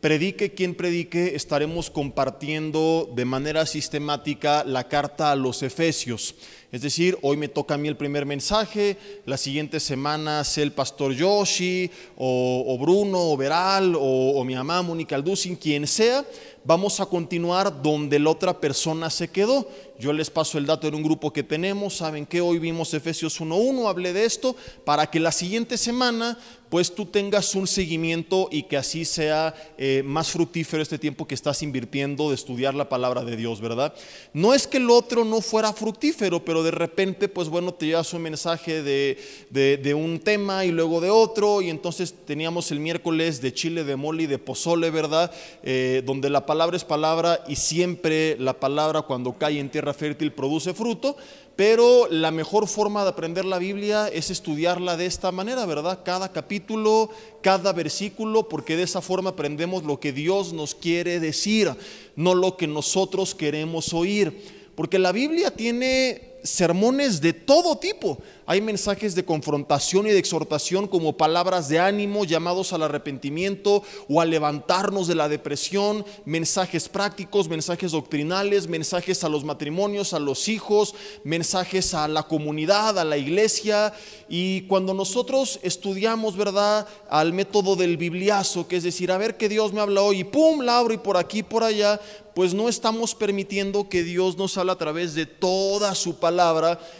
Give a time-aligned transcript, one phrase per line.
[0.00, 6.34] Predique quien predique, estaremos compartiendo de manera sistemática la carta a los Efesios.
[6.72, 8.96] Es decir, hoy me toca a mí el primer mensaje,
[9.26, 15.16] la siguiente semana sea el pastor Yoshi, o, Bruno, o Veral, o, mi mamá Mónica
[15.16, 16.24] Alducin, quien sea,
[16.64, 19.68] vamos a continuar donde la otra persona se quedó.
[19.98, 23.40] Yo les paso el dato en un grupo que tenemos, saben que hoy vimos Efesios
[23.40, 26.38] 1.1, hablé de esto, para que la siguiente semana
[26.68, 31.36] pues tú tengas un seguimiento y que así sea eh, más fructífero este tiempo que
[31.36, 33.94] estás invirtiendo de estudiar la palabra de Dios, ¿verdad?
[34.32, 38.12] No es que el otro no fuera fructífero, pero de repente, pues bueno, te llevas
[38.12, 43.54] un mensaje de, un tema y luego de otro, y entonces teníamos el miércoles de
[43.54, 45.30] chile, de mole y de pozole, ¿verdad?
[45.62, 50.32] Eh, donde la palabra es palabra y siempre la palabra cuando cae en tierra fértil
[50.32, 51.16] produce fruto,
[51.56, 56.00] pero la mejor forma de aprender la Biblia es estudiarla de esta manera, ¿verdad?
[56.04, 57.10] Cada capítulo,
[57.42, 61.72] cada versículo, porque de esa forma aprendemos lo que Dios nos quiere decir,
[62.16, 64.70] no lo que nosotros queremos oír.
[64.76, 68.18] Porque la Biblia tiene sermones de todo tipo.
[68.46, 74.20] Hay mensajes de confrontación y de exhortación como palabras de ánimo, llamados al arrepentimiento o
[74.20, 80.48] a levantarnos de la depresión, mensajes prácticos, mensajes doctrinales, mensajes a los matrimonios, a los
[80.48, 83.94] hijos, mensajes a la comunidad, a la iglesia.
[84.28, 89.48] Y cuando nosotros estudiamos, ¿verdad?, al método del bibliazo, que es decir, a ver qué
[89.48, 91.98] Dios me habla hoy, y pum, la abro y por aquí, por allá,
[92.34, 96.33] pues no estamos permitiendo que Dios nos hable a través de toda su palabra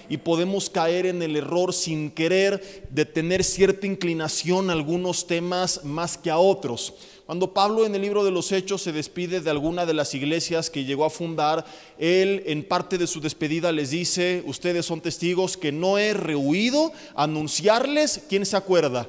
[0.09, 5.85] y podemos caer en el error sin querer de tener cierta inclinación a algunos temas
[5.85, 6.95] más que a otros.
[7.27, 10.69] Cuando Pablo en el libro de los Hechos se despide de alguna de las iglesias
[10.69, 11.65] que llegó a fundar,
[11.99, 16.93] él en parte de su despedida les dice, ustedes son testigos que no he rehuido
[17.15, 19.09] anunciarles, ¿quién se acuerda?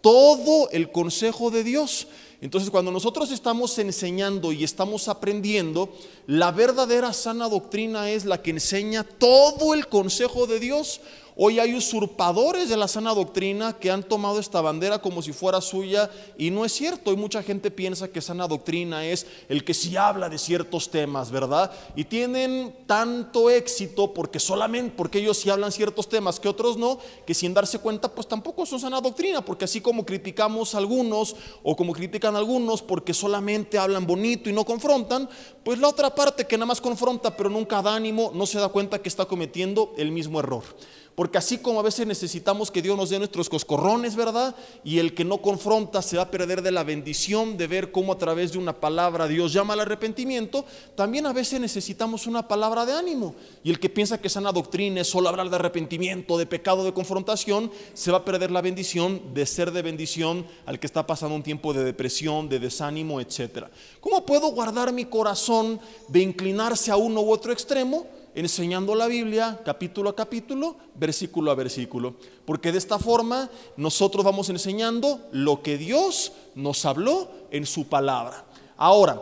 [0.00, 2.06] Todo el consejo de Dios.
[2.42, 5.92] Entonces, cuando nosotros estamos enseñando y estamos aprendiendo,
[6.26, 11.02] la verdadera sana doctrina es la que enseña todo el consejo de Dios
[11.42, 15.62] Hoy hay usurpadores de la sana doctrina que han tomado esta bandera como si fuera
[15.62, 17.08] suya y no es cierto.
[17.08, 21.30] Hoy mucha gente piensa que sana doctrina es el que sí habla de ciertos temas,
[21.30, 21.72] ¿verdad?
[21.96, 26.98] Y tienen tanto éxito porque solamente porque ellos sí hablan ciertos temas que otros no,
[27.24, 31.36] que sin darse cuenta pues tampoco son sana doctrina, porque así como criticamos a algunos
[31.62, 35.26] o como critican a algunos porque solamente hablan bonito y no confrontan,
[35.64, 38.68] pues la otra parte que nada más confronta pero nunca da ánimo no se da
[38.68, 40.64] cuenta que está cometiendo el mismo error.
[41.20, 44.56] Porque así como a veces necesitamos que Dios nos dé nuestros coscorrones, ¿verdad?
[44.82, 48.14] Y el que no confronta se va a perder de la bendición de ver cómo
[48.14, 50.64] a través de una palabra Dios llama al arrepentimiento,
[50.94, 53.34] también a veces necesitamos una palabra de ánimo.
[53.62, 56.94] Y el que piensa que sana doctrina es solo hablar de arrepentimiento, de pecado, de
[56.94, 61.34] confrontación, se va a perder la bendición de ser de bendición al que está pasando
[61.34, 63.66] un tiempo de depresión, de desánimo, etc.
[64.00, 68.06] ¿Cómo puedo guardar mi corazón de inclinarse a uno u otro extremo?
[68.34, 72.14] Enseñando la Biblia capítulo a capítulo, versículo a versículo.
[72.44, 78.44] Porque de esta forma nosotros vamos enseñando lo que Dios nos habló en su palabra.
[78.76, 79.20] Ahora,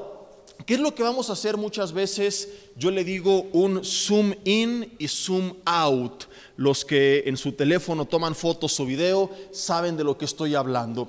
[0.66, 2.48] ¿qué es lo que vamos a hacer muchas veces?
[2.76, 6.24] Yo le digo un zoom in y zoom out.
[6.56, 11.08] Los que en su teléfono toman fotos o video saben de lo que estoy hablando.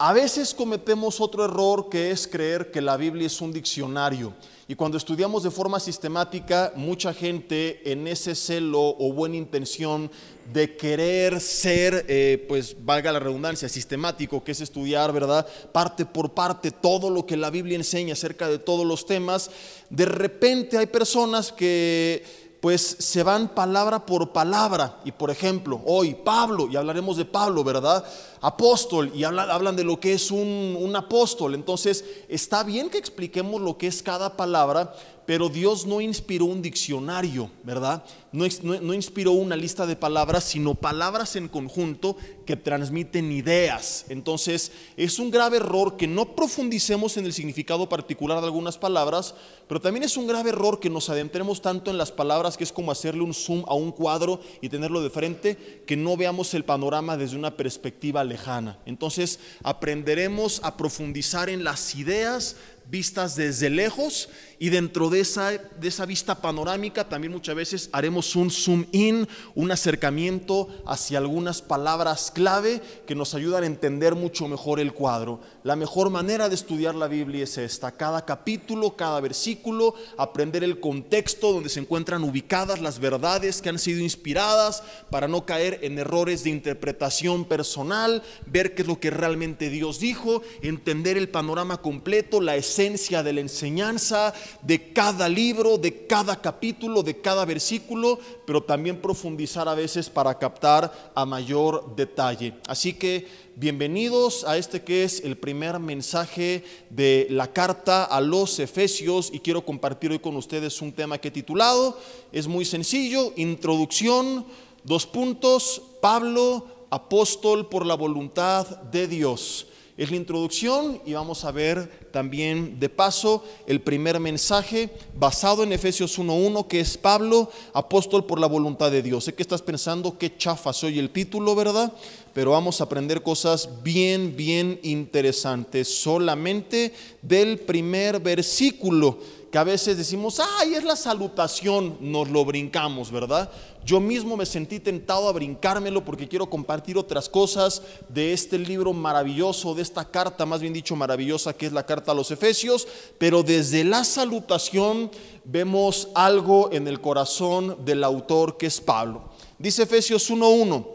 [0.00, 4.32] A veces cometemos otro error que es creer que la Biblia es un diccionario.
[4.68, 10.08] Y cuando estudiamos de forma sistemática, mucha gente en ese celo o buena intención
[10.52, 15.44] de querer ser, eh, pues valga la redundancia, sistemático, que es estudiar, ¿verdad?
[15.72, 19.50] Parte por parte todo lo que la Biblia enseña acerca de todos los temas,
[19.90, 25.00] de repente hay personas que pues se van palabra por palabra.
[25.04, 28.04] Y por ejemplo, hoy Pablo, y hablaremos de Pablo, ¿verdad?
[28.40, 31.54] Apóstol, y hablan, de lo que es un, un apóstol.
[31.54, 34.94] Entonces, está bien que expliquemos lo que es cada palabra,
[35.28, 38.02] pero Dios no inspiró un diccionario, ¿verdad?
[38.32, 42.16] No, no, inspiró una lista de palabras, sino palabras en conjunto
[42.46, 44.06] que transmiten ideas.
[44.08, 49.34] Entonces, es un grave error que no profundicemos en el significado particular de algunas palabras,
[49.66, 52.72] pero también es un grave error que nos adentremos tanto en las palabras que es
[52.72, 56.64] como hacerle un zoom a un cuadro y tenerlo de frente, que no veamos el
[56.64, 58.78] panorama desde una perspectiva lejana.
[58.86, 62.54] Entonces, aprenderemos a profundizar en las ideas
[62.90, 68.34] vistas desde lejos y dentro de esa, de esa vista panorámica también muchas veces haremos
[68.34, 74.48] un zoom in, un acercamiento hacia algunas palabras clave que nos ayudan a entender mucho
[74.48, 75.40] mejor el cuadro.
[75.62, 80.80] La mejor manera de estudiar la Biblia es esta, cada capítulo, cada versículo, aprender el
[80.80, 85.98] contexto donde se encuentran ubicadas las verdades que han sido inspiradas para no caer en
[85.98, 91.80] errores de interpretación personal, ver qué es lo que realmente Dios dijo, entender el panorama
[91.80, 94.32] completo, la esencia de la enseñanza,
[94.62, 100.38] de cada libro, de cada capítulo, de cada versículo, pero también profundizar a veces para
[100.38, 102.54] captar a mayor detalle.
[102.68, 103.26] Así que
[103.56, 109.40] bienvenidos a este que es el primer mensaje de la carta a los Efesios y
[109.40, 111.98] quiero compartir hoy con ustedes un tema que he titulado,
[112.30, 114.46] es muy sencillo, introducción,
[114.84, 119.66] dos puntos, Pablo, apóstol por la voluntad de Dios.
[119.98, 125.72] Es la introducción y vamos a ver también de paso el primer mensaje basado en
[125.72, 129.24] Efesios 1.1 que es Pablo, apóstol por la voluntad de Dios.
[129.24, 131.92] Sé que estás pensando qué chafa soy el título, ¿verdad?
[132.32, 139.18] Pero vamos a aprender cosas bien, bien interesantes solamente del primer versículo
[139.50, 143.50] que a veces decimos, ay, es la salutación, nos lo brincamos, ¿verdad?
[143.82, 148.92] Yo mismo me sentí tentado a brincármelo porque quiero compartir otras cosas de este libro
[148.92, 152.86] maravilloso, de esta carta, más bien dicho, maravillosa, que es la carta a los Efesios,
[153.16, 155.10] pero desde la salutación
[155.44, 159.30] vemos algo en el corazón del autor que es Pablo.
[159.58, 160.86] Dice Efesios 1.1,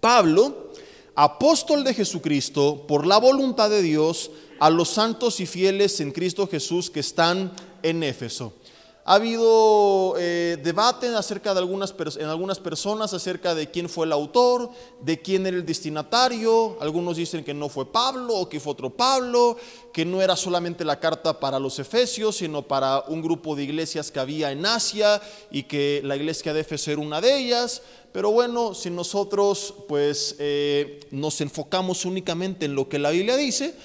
[0.00, 0.72] Pablo,
[1.14, 6.48] apóstol de Jesucristo, por la voluntad de Dios, a los santos y fieles en Cristo
[6.48, 7.52] Jesús que están
[7.88, 8.52] en Éfeso.
[9.08, 14.12] Ha habido eh, debate acerca de algunas, en algunas personas acerca de quién fue el
[14.12, 14.68] autor,
[15.00, 16.76] de quién era el destinatario.
[16.80, 19.56] Algunos dicen que no fue Pablo o que fue otro Pablo,
[19.92, 24.10] que no era solamente la carta para los efesios, sino para un grupo de iglesias
[24.10, 25.22] que había en Asia
[25.52, 27.82] y que la iglesia de Éfeso era una de ellas.
[28.10, 33.76] Pero bueno, si nosotros pues eh, nos enfocamos únicamente en lo que la Biblia dice,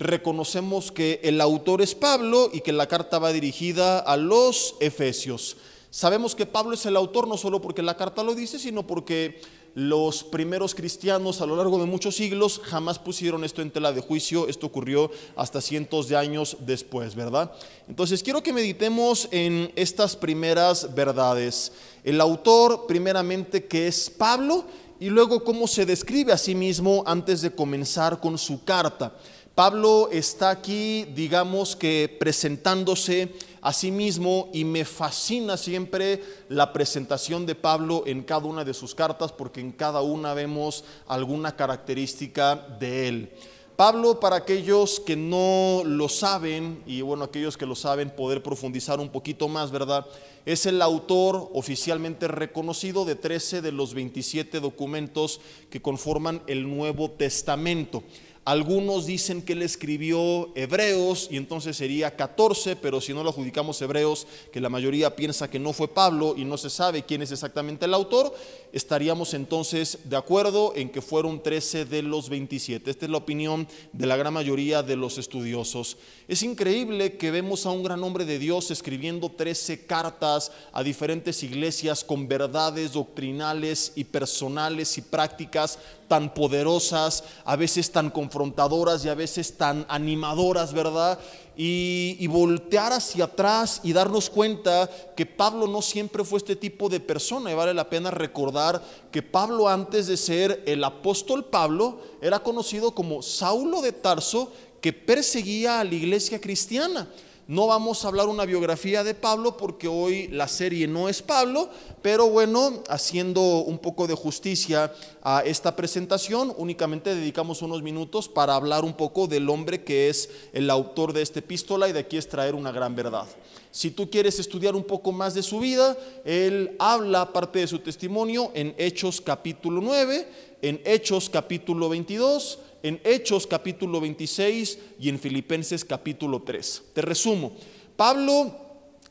[0.00, 5.58] reconocemos que el autor es Pablo y que la carta va dirigida a los Efesios.
[5.90, 9.42] Sabemos que Pablo es el autor no solo porque la carta lo dice, sino porque
[9.74, 14.00] los primeros cristianos a lo largo de muchos siglos jamás pusieron esto en tela de
[14.00, 14.48] juicio.
[14.48, 17.52] Esto ocurrió hasta cientos de años después, ¿verdad?
[17.86, 21.72] Entonces quiero que meditemos en estas primeras verdades.
[22.04, 24.64] El autor, primeramente, que es Pablo,
[25.00, 29.14] y luego cómo se describe a sí mismo antes de comenzar con su carta.
[29.60, 37.44] Pablo está aquí, digamos que presentándose a sí mismo y me fascina siempre la presentación
[37.44, 42.56] de Pablo en cada una de sus cartas porque en cada una vemos alguna característica
[42.56, 43.32] de él.
[43.76, 49.00] Pablo, para aquellos que no lo saben, y bueno, aquellos que lo saben, poder profundizar
[49.00, 50.06] un poquito más, ¿verdad?
[50.44, 55.40] Es el autor oficialmente reconocido de 13 de los 27 documentos
[55.70, 58.02] que conforman el Nuevo Testamento.
[58.50, 63.80] Algunos dicen que él escribió Hebreos y entonces sería 14, pero si no lo adjudicamos
[63.80, 67.30] Hebreos, que la mayoría piensa que no fue Pablo y no se sabe quién es
[67.30, 68.34] exactamente el autor,
[68.72, 72.90] estaríamos entonces de acuerdo en que fueron 13 de los 27.
[72.90, 75.96] Esta es la opinión de la gran mayoría de los estudiosos.
[76.26, 81.44] Es increíble que vemos a un gran hombre de Dios escribiendo 13 cartas a diferentes
[81.44, 85.78] iglesias con verdades doctrinales y personales y prácticas
[86.10, 91.20] tan poderosas, a veces tan confrontadoras y a veces tan animadoras, ¿verdad?
[91.56, 96.98] Y, voltear hacia atrás y darnos cuenta que Pablo no siempre fue este tipo de
[96.98, 97.52] persona.
[97.52, 102.90] Y vale la pena recordar que Pablo antes de ser el apóstol Pablo era conocido
[102.90, 107.08] como Saulo de Tarso que perseguía a la iglesia cristiana.
[107.50, 111.68] No vamos a hablar una biografía de Pablo porque hoy la serie no es Pablo,
[112.00, 118.54] pero bueno, haciendo un poco de justicia a esta presentación, únicamente dedicamos unos minutos para
[118.54, 122.18] hablar un poco del hombre que es el autor de esta epístola y de aquí
[122.18, 123.26] extraer una gran verdad.
[123.72, 127.80] Si tú quieres estudiar un poco más de su vida, él habla parte de su
[127.80, 130.28] testimonio en Hechos capítulo 9,
[130.62, 136.82] en Hechos capítulo 22, en Hechos capítulo 26 y en Filipenses capítulo 3.
[136.94, 137.52] Te resumo,
[137.96, 138.54] Pablo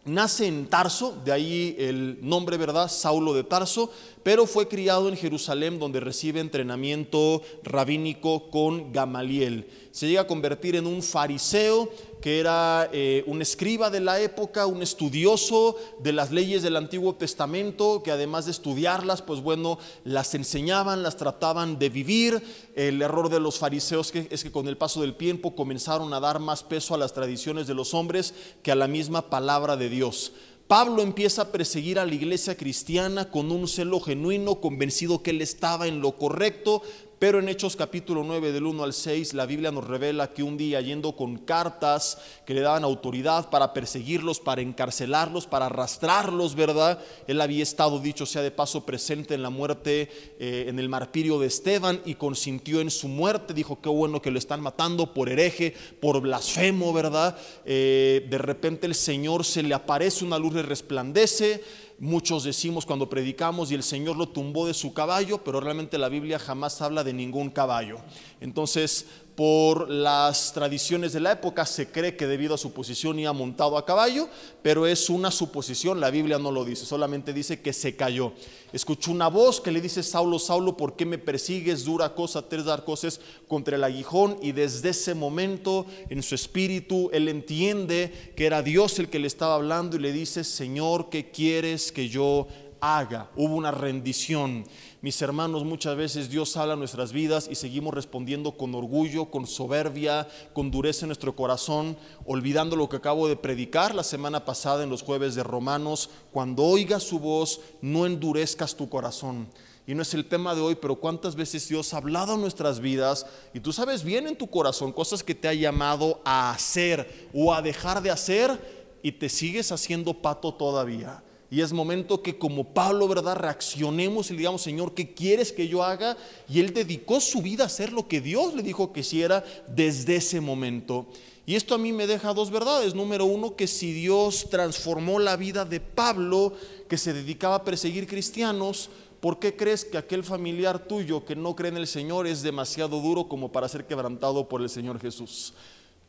[0.06, 2.90] nace en Tarso, de ahí el nombre, ¿verdad?
[2.90, 3.92] Saulo de Tarso,
[4.24, 9.68] pero fue criado en Jerusalén donde recibe entrenamiento rabínico con Gamaliel.
[9.92, 11.90] Se llega a convertir en un fariseo
[12.22, 17.16] que era eh, un escriba de la época, un estudioso de las leyes del Antiguo
[17.16, 22.42] Testamento, que además de estudiarlas, pues bueno, las enseñaban, las trataban de vivir.
[22.76, 26.40] El error de los fariseos es que con el paso del tiempo comenzaron a dar
[26.40, 28.34] más peso a las tradiciones de los hombres
[28.64, 30.34] que a la misma palabra de Dios.
[30.70, 35.42] Pablo empieza a perseguir a la iglesia cristiana con un celo genuino, convencido que él
[35.42, 36.84] estaba en lo correcto,
[37.20, 40.56] pero en Hechos capítulo 9 del 1 al 6 la Biblia nos revela que un
[40.56, 46.98] día yendo con cartas que le daban autoridad para perseguirlos, para encarcelarlos, para arrastrarlos, ¿verdad?
[47.28, 50.10] Él había estado, dicho sea de paso, presente en la muerte,
[50.40, 53.54] eh, en el martirio de Esteban y consintió en su muerte.
[53.54, 57.38] Dijo, qué bueno que lo están matando por hereje, por blasfemo, ¿verdad?
[57.66, 61.62] Eh, de repente el Señor se le aparece, una luz le resplandece
[62.00, 66.08] Muchos decimos cuando predicamos y el Señor lo tumbó de su caballo, pero realmente la
[66.08, 67.98] Biblia jamás habla de ningún caballo.
[68.40, 69.08] Entonces,
[69.40, 73.78] por las tradiciones de la época se cree que debido a su posición iba montado
[73.78, 74.28] a caballo,
[74.62, 78.34] pero es una suposición, la Biblia no lo dice, solamente dice que se cayó.
[78.74, 81.86] Escuchó una voz que le dice, Saulo, Saulo, ¿por qué me persigues?
[81.86, 84.38] Dura cosa, tres dar cosas contra el aguijón.
[84.42, 89.28] Y desde ese momento en su espíritu él entiende que era Dios el que le
[89.28, 92.48] estaba hablando y le dice, Señor, ¿qué quieres que yo
[92.82, 93.30] haga?
[93.36, 94.66] Hubo una rendición.
[95.02, 99.48] Mis hermanos, muchas veces Dios habla en nuestras vidas y seguimos respondiendo con orgullo, con
[99.48, 104.84] soberbia, con dureza en nuestro corazón, olvidando lo que acabo de predicar la semana pasada
[104.84, 106.10] en los jueves de Romanos.
[106.32, 109.48] Cuando oigas su voz, no endurezcas tu corazón.
[109.90, 112.80] Y no es el tema de hoy, pero cuántas veces Dios ha hablado en nuestras
[112.80, 117.28] vidas y tú sabes bien en tu corazón cosas que te ha llamado a hacer
[117.34, 121.24] o a dejar de hacer y te sigues haciendo pato todavía.
[121.52, 123.36] Y es momento que como Pablo, ¿verdad?
[123.36, 126.16] Reaccionemos y le digamos, Señor, ¿qué quieres que yo haga?
[126.48, 130.18] Y él dedicó su vida a hacer lo que Dios le dijo que hiciera desde
[130.18, 131.08] ese momento.
[131.48, 132.94] Y esto a mí me deja dos verdades.
[132.94, 136.54] Número uno, que si Dios transformó la vida de Pablo,
[136.88, 141.56] que se dedicaba a perseguir cristianos, ¿por qué crees que aquel familiar tuyo que no
[141.56, 145.56] cree en el Señor es demasiado duro como para ser quebrantado por el Señor Jesús?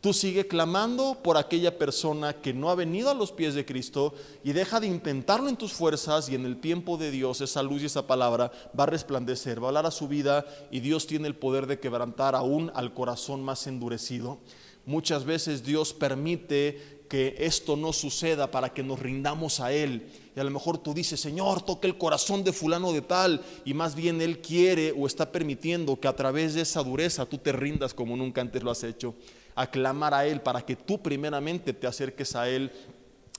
[0.01, 4.15] Tú sigue clamando por aquella persona que no ha venido a los pies de Cristo
[4.43, 7.83] y deja de intentarlo en tus fuerzas y en el tiempo de Dios esa luz
[7.83, 11.29] y esa palabra va a resplandecer, va a hablar a su vida y Dios tiene
[11.29, 14.39] el poder de quebrantar aún al corazón más endurecido.
[14.87, 20.09] Muchas veces Dios permite que esto no suceda para que nos rindamos a Él.
[20.35, 23.43] Y a lo mejor tú dices, Señor, toque el corazón de fulano de tal.
[23.67, 27.37] Y más bien Él quiere o está permitiendo que a través de esa dureza tú
[27.37, 29.15] te rindas como nunca antes lo has hecho
[29.55, 32.71] a clamar a Él para que tú primeramente te acerques a Él.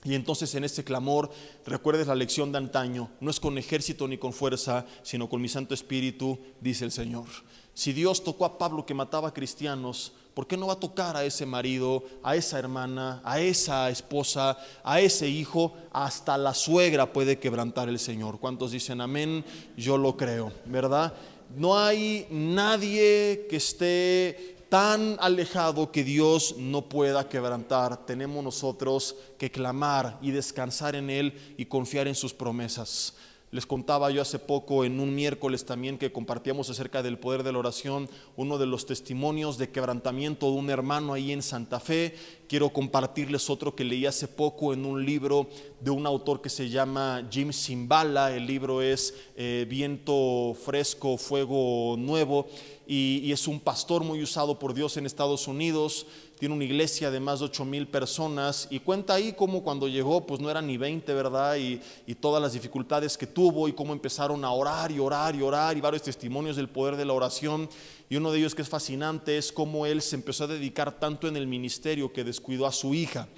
[0.04, 1.30] Y entonces en este clamor
[1.64, 5.48] recuerdes la lección de antaño, no es con ejército ni con fuerza, sino con mi
[5.48, 7.26] Santo Espíritu, dice el Señor.
[7.74, 11.24] Si Dios tocó a Pablo que mataba cristianos, ¿por qué no va a tocar a
[11.24, 15.74] ese marido, a esa hermana, a esa esposa, a ese hijo?
[15.92, 18.40] Hasta la suegra puede quebrantar el Señor.
[18.40, 19.44] ¿Cuántos dicen amén?
[19.76, 21.14] Yo lo creo, ¿verdad?
[21.56, 29.50] No hay nadie que esté tan alejado que Dios no pueda quebrantar, tenemos nosotros que
[29.50, 33.12] clamar y descansar en Él y confiar en sus promesas.
[33.50, 37.52] Les contaba yo hace poco en un miércoles también que compartíamos acerca del poder de
[37.52, 42.16] la oración, uno de los testimonios de quebrantamiento de un hermano ahí en Santa Fe.
[42.48, 45.50] Quiero compartirles otro que leí hace poco en un libro
[45.80, 48.34] de un autor que se llama Jim Simbala.
[48.34, 52.46] El libro es eh, Viento Fresco, Fuego Nuevo
[52.86, 56.06] y, es un pastor muy usado por Dios en Estados Unidos.
[56.38, 60.26] Tiene una iglesia de más de 8 mil personas y cuenta ahí cómo cuando llegó,
[60.26, 61.56] pues no eran ni 20, ¿verdad?
[61.56, 65.42] Y, y todas las dificultades que tuvo y cómo empezaron a orar y orar y
[65.42, 67.68] orar y varios testimonios del poder de la oración.
[68.10, 71.28] Y uno de ellos que es fascinante es cómo él se empezó a dedicar tanto
[71.28, 73.28] en el ministerio que descuidó a su hija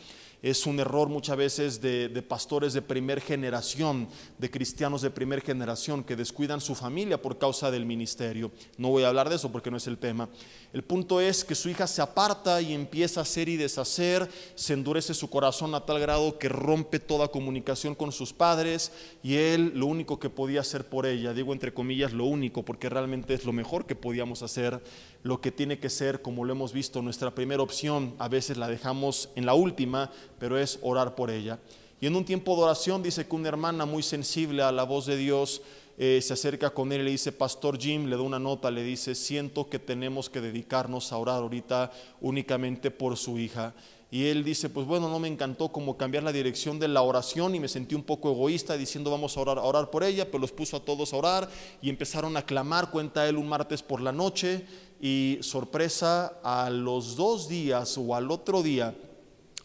[0.45, 6.05] es un error muchas veces de, pastores de primer generación, de cristianos de primer generación
[6.05, 8.53] que descuidan su familia por causa del ministerio.
[8.77, 10.29] No voy a hablar de eso porque no es el tema.
[10.75, 14.75] El punto es que su hija se aparta y empieza a hacer y deshacer, se
[14.75, 19.73] endurece su corazón a tal grado que rompe toda comunicación con sus padres y él
[19.75, 23.47] lo único que podía hacer por ella, digo entre comillas lo único porque realmente es
[23.47, 24.83] lo mejor que podíamos hacer,
[25.25, 28.69] lo que tiene que ser, como lo hemos visto, nuestra primera opción, a veces la
[28.69, 31.59] dejamos en la última, pero es orar por ella.
[31.99, 35.07] Y en un tiempo de oración dice que una hermana muy sensible a la voz
[35.07, 35.63] de Dios
[35.97, 38.83] eh, se acerca con él y le dice, Pastor Jim, le da una nota, le
[38.83, 41.91] dice, siento que tenemos que dedicarnos a orar ahorita
[42.21, 43.75] únicamente por su hija.
[44.11, 47.55] Y él dice, pues bueno, no me encantó como cambiar la dirección de la oración
[47.55, 50.39] y me sentí un poco egoísta diciendo vamos a orar, a orar por ella, pero
[50.39, 51.49] los puso a todos a orar
[51.83, 54.67] y empezaron a clamar, cuenta él un martes por la noche
[55.05, 58.97] y sorpresa, a los dos días o al otro día,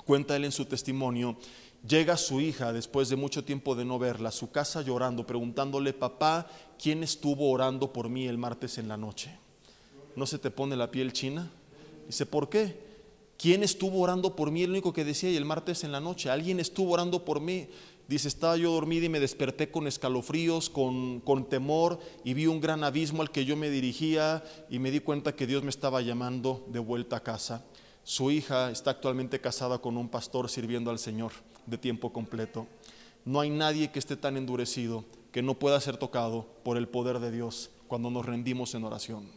[0.04, 1.38] cuenta él en su testimonio,
[1.88, 5.94] llega su hija después de mucho tiempo de no verla a su casa llorando, preguntándole,
[5.94, 6.46] papá,
[6.78, 9.40] ¿quién estuvo orando por mí el martes en la noche?
[10.18, 11.50] ¿No se te pone la piel china?
[12.06, 12.78] Dice, ¿por qué?
[13.38, 14.64] ¿Quién estuvo orando por mí?
[14.64, 17.70] El único que decía, y el martes en la noche, alguien estuvo orando por mí.
[18.10, 22.60] Dice, estaba yo dormida y me desperté con escalofríos, con, con, temor, y vi un
[22.60, 26.02] gran abismo al que yo me dirigía y me di cuenta que Dios me estaba
[26.02, 27.64] llamando de vuelta a casa.
[28.04, 31.34] Su hija está actualmente casada con un pastor sirviendo al Señor
[31.68, 32.66] de tiempo completo.
[33.26, 37.20] No hay nadie que esté tan endurecido que no pueda ser tocado por el poder
[37.20, 39.30] de Dios cuando nos rendimos en oración.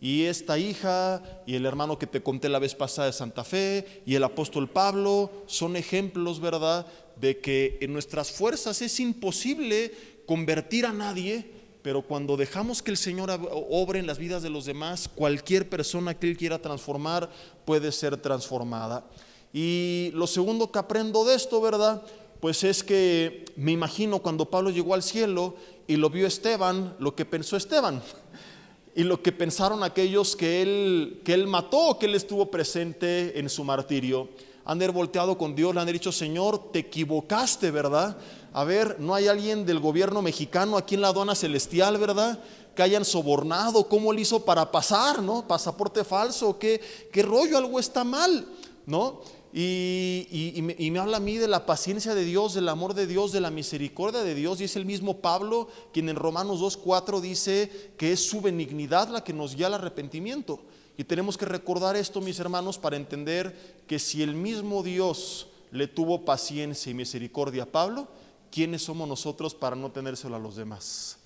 [0.00, 4.02] Y esta hija y el hermano que te conté la vez pasada de Santa Fe
[4.06, 6.86] y el apóstol Pablo son ejemplos, ¿verdad?,
[7.20, 9.92] de que en nuestras fuerzas es imposible
[10.26, 11.50] convertir a nadie,
[11.82, 13.30] pero cuando dejamos que el Señor
[13.70, 17.30] obre en las vidas de los demás, cualquier persona que Él quiera transformar
[17.64, 19.06] puede ser transformada.
[19.52, 22.02] Y lo segundo que aprendo de esto, ¿verdad?
[22.40, 27.14] Pues es que me imagino cuando Pablo llegó al cielo y lo vio Esteban, lo
[27.14, 28.02] que pensó Esteban
[28.94, 33.48] y lo que pensaron aquellos que él, que él mató, que él estuvo presente en
[33.50, 34.28] su martirio.
[34.70, 38.16] Han volteado con Dios, le han dicho, Señor, te equivocaste, ¿verdad?
[38.52, 42.38] A ver, no hay alguien del gobierno mexicano aquí en la aduana celestial, ¿verdad?
[42.76, 45.44] Que hayan sobornado, ¿cómo le hizo para pasar, ¿no?
[45.44, 46.80] Pasaporte falso, ¿qué,
[47.12, 47.58] qué rollo?
[47.58, 48.46] Algo está mal,
[48.86, 49.22] ¿no?
[49.52, 53.40] Y, me, habla a mí de la paciencia de Dios, del amor de Dios, de
[53.40, 54.60] la misericordia de Dios.
[54.60, 59.24] Y es el mismo Pablo quien en Romanos 2.4 dice que es su benignidad la
[59.24, 60.60] que nos guía al arrepentimiento.
[61.00, 65.88] Y tenemos que recordar esto, mis hermanos, para entender que si el mismo Dios le
[65.88, 68.06] tuvo paciencia y misericordia a Pablo,
[68.52, 71.16] ¿quiénes somos nosotros para no tenérselo a los demás?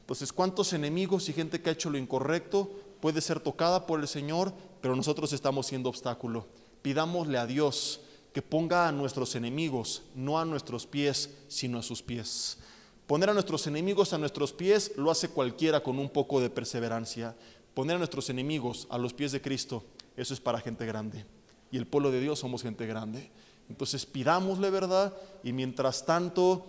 [0.00, 2.68] Entonces, ¿cuántos enemigos y gente que ha hecho lo incorrecto
[3.00, 6.48] puede ser tocada por el Señor, pero nosotros estamos siendo obstáculo?
[6.82, 8.00] pidámosle a Dios
[8.32, 12.58] que ponga a nuestros enemigos, no a nuestros pies, sino a sus pies.
[13.06, 17.36] Poner a nuestros enemigos a nuestros pies lo hace cualquiera con un poco de perseverancia.
[17.76, 19.84] Poner a nuestros enemigos a los pies de Cristo,
[20.16, 21.26] eso es para gente grande.
[21.70, 23.30] Y el pueblo de Dios somos gente grande.
[23.68, 25.14] Entonces pidámosle verdad
[25.44, 26.64] y mientras tanto,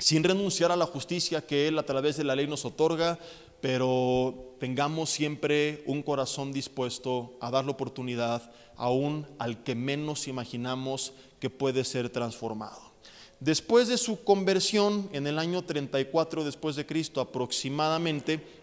[0.00, 3.20] sin renunciar a la justicia que Él a través de la ley nos otorga,
[3.60, 11.12] pero tengamos siempre un corazón dispuesto a dar la oportunidad aún al que menos imaginamos
[11.38, 12.80] que puede ser transformado.
[13.38, 18.61] Después de su conversión en el año 34 después de Cristo aproximadamente,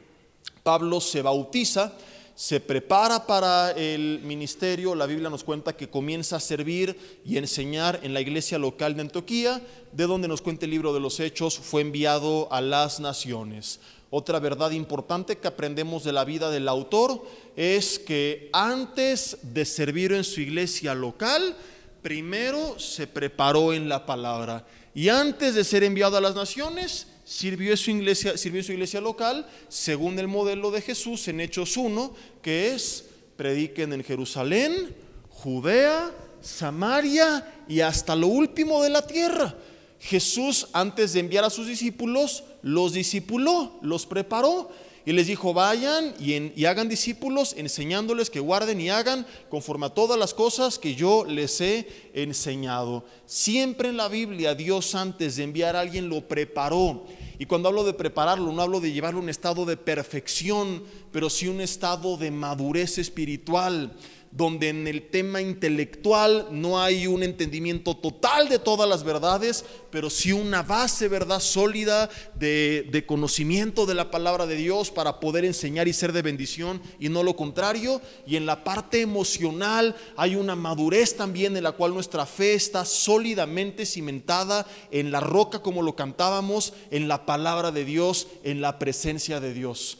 [0.69, 1.93] Pablo se bautiza,
[2.35, 6.95] se prepara para el ministerio, la Biblia nos cuenta que comienza a servir
[7.25, 10.99] y enseñar en la iglesia local de Antioquía, de donde nos cuenta el libro de
[10.99, 13.79] los Hechos, fue enviado a las naciones.
[14.11, 17.19] Otra verdad importante que aprendemos de la vida del autor
[17.55, 21.57] es que antes de servir en su iglesia local,
[22.03, 24.67] primero se preparó en la palabra.
[24.93, 29.45] Y antes de ser enviado a las naciones, sirvió su iglesia, sirvió su iglesia local
[29.67, 32.11] según el modelo de Jesús en Hechos 1,
[32.41, 34.95] que es prediquen en Jerusalén,
[35.29, 36.11] Judea,
[36.41, 39.55] Samaria y hasta lo último de la tierra.
[39.99, 44.71] Jesús, antes de enviar a sus discípulos, los discipuló, los preparó
[45.09, 50.19] y les dijo, vayan y, hagan discípulos, enseñándoles que guarden y hagan conforme a todas
[50.19, 53.03] las cosas que yo les he enseñado.
[53.25, 57.07] Siempre en la Biblia Dios antes de enviar a alguien lo preparó.
[57.39, 61.27] Y cuando hablo de prepararlo, no hablo de llevarlo a un estado de perfección, pero
[61.31, 63.91] sí un estado de madurez espiritual
[64.31, 70.09] donde en el tema intelectual no hay un entendimiento total de todas las verdades, pero
[70.09, 75.45] sí una base, ¿verdad?, sólida de, de, conocimiento de la palabra de Dios para poder
[75.45, 78.01] enseñar y ser de bendición y no lo contrario.
[78.27, 82.85] Y en la parte emocional hay una madurez también en la cual nuestra fe está
[82.85, 88.77] sólidamente cimentada en la roca como lo cantábamos, en la palabra de Dios, en la
[88.77, 89.97] presencia de Dios.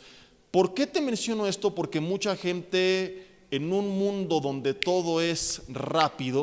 [0.52, 1.76] ¿Por qué te menciono esto?
[1.76, 6.42] Porque mucha gente en un mundo donde todo es rápido,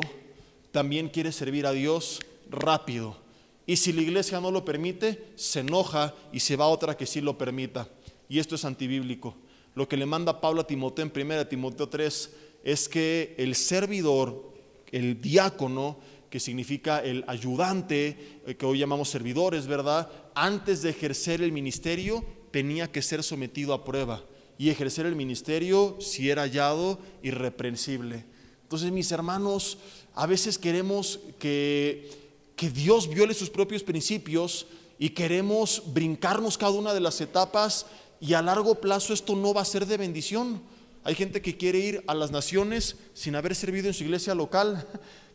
[0.71, 3.17] también quiere servir a Dios rápido.
[3.65, 7.05] Y si la iglesia no lo permite, se enoja y se va a otra que
[7.05, 7.87] sí lo permita.
[8.29, 9.35] Y esto es antibíblico.
[9.75, 14.53] Lo que le manda Pablo a Timoteo en 1 Timoteo 3 es que el servidor,
[14.91, 15.97] el diácono,
[16.29, 20.09] que significa el ayudante, eh, que hoy llamamos servidores, ¿verdad?
[20.35, 24.23] Antes de ejercer el ministerio tenía que ser sometido a prueba
[24.57, 28.25] y ejercer el ministerio si era hallado irreprensible.
[28.63, 29.77] Entonces, mis hermanos,
[30.13, 32.09] a veces queremos que,
[32.55, 34.67] que Dios viole sus propios principios
[34.99, 37.85] y queremos brincarnos cada una de las etapas
[38.19, 40.61] y a largo plazo esto no va a ser de bendición.
[41.03, 44.85] Hay gente que quiere ir a las naciones sin haber servido en su iglesia local,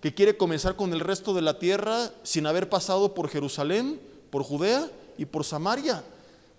[0.02, 4.42] que quiere comenzar con el resto de la tierra sin haber pasado por Jerusalén, por
[4.42, 6.04] Judea y por Samaria,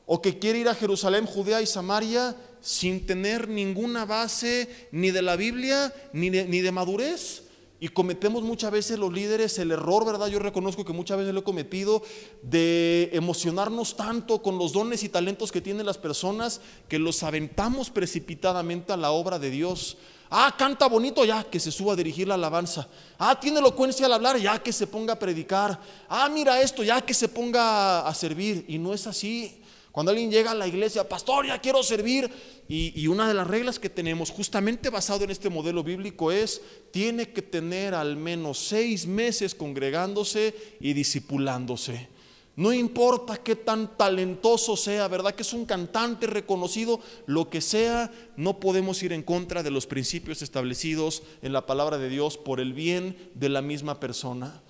[0.05, 5.21] o que quiere ir a Jerusalén, Judea y Samaria sin tener ninguna base ni de
[5.21, 7.43] la Biblia ni de, ni de madurez.
[7.79, 10.27] Y cometemos muchas veces los líderes el error, ¿verdad?
[10.27, 12.01] Yo reconozco que muchas veces lo he cometido
[12.41, 17.89] de emocionarnos tanto con los dones y talentos que tienen las personas que los aventamos
[17.89, 19.97] precipitadamente a la obra de Dios.
[20.29, 22.87] Ah, canta bonito, ya que se suba a dirigir la alabanza.
[23.19, 25.77] Ah, tiene elocuencia al hablar, ya que se ponga a predicar.
[26.07, 28.63] Ah, mira esto, ya que se ponga a servir.
[28.69, 29.61] Y no es así.
[29.93, 32.27] Cuando alguien llega a la iglesia, pastor, ya quiero servir,
[32.67, 37.29] y, una de las reglas que tenemos, justamente basado en este modelo bíblico, es, tiene
[37.29, 42.09] que tener al menos seis meses congregándose y disipulándose.
[42.55, 45.35] No importa qué tan talentoso sea, ¿verdad?
[45.35, 49.85] Que es un cantante reconocido, lo que sea, no podemos ir en contra de los
[49.85, 54.63] principios establecidos en la palabra de Dios por el bien de la misma persona.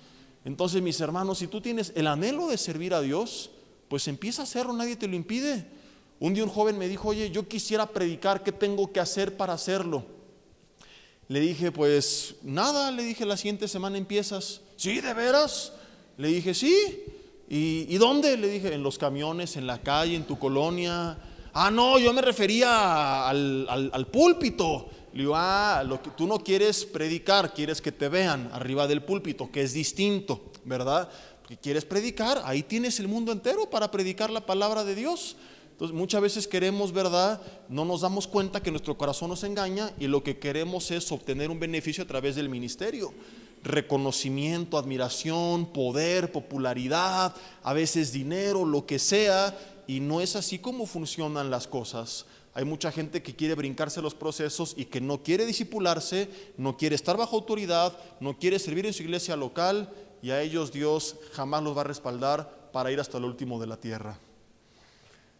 [0.44, 3.52] Entonces, mis hermanos, si tú tienes el anhelo de servir a Dios,
[3.88, 5.66] pues empieza a hacerlo, nadie te lo impide.
[6.20, 9.52] Un día un joven me dijo, oye, yo quisiera predicar, ¿qué tengo que hacer para
[9.52, 10.04] hacerlo?
[11.28, 14.60] Le dije, pues nada, le dije, la siguiente semana empiezas.
[14.76, 15.72] Sí, de veras.
[16.16, 17.04] Le dije, sí.
[17.48, 18.36] ¿Y, dónde?
[18.36, 21.18] Le dije, en los camiones, en la calle, en tu colonia.
[21.52, 24.88] Ah, no, yo me refería al, al, púlpito.
[25.12, 29.02] Le digo, ah, lo que tú no quieres predicar, quieres que te vean arriba del
[29.02, 31.08] púlpito, que es distinto, ¿verdad?
[31.56, 35.36] Quieres predicar, ahí tienes el mundo entero para predicar la palabra de Dios.
[35.74, 37.42] Entonces muchas veces queremos, ¿verdad?
[37.68, 41.50] No nos damos cuenta que nuestro corazón nos engaña y lo que queremos es obtener
[41.50, 43.12] un beneficio a través del ministerio.
[43.64, 49.58] Reconocimiento, admiración, poder, popularidad, a veces dinero, lo que sea.
[49.88, 52.24] Y no es así como funcionan las cosas.
[52.54, 56.94] Hay mucha gente que quiere brincarse los procesos y que no quiere disipularse, no quiere
[56.94, 59.90] estar bajo autoridad, no quiere servir en su iglesia local
[60.24, 63.66] y a ellos Dios jamás los va a respaldar para ir hasta el último de
[63.66, 64.18] la tierra.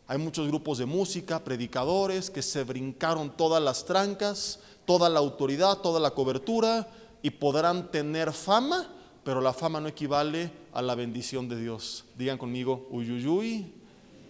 [0.06, 5.78] Hay muchos grupos de música, predicadores que se brincaron todas las trancas, toda la autoridad,
[5.78, 6.86] toda la cobertura
[7.22, 8.86] y podrán tener fama,
[9.24, 12.04] pero la fama no equivale a la bendición de Dios.
[12.18, 13.72] Digan conmigo, uyuyuy,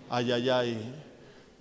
[0.09, 0.79] ayayay.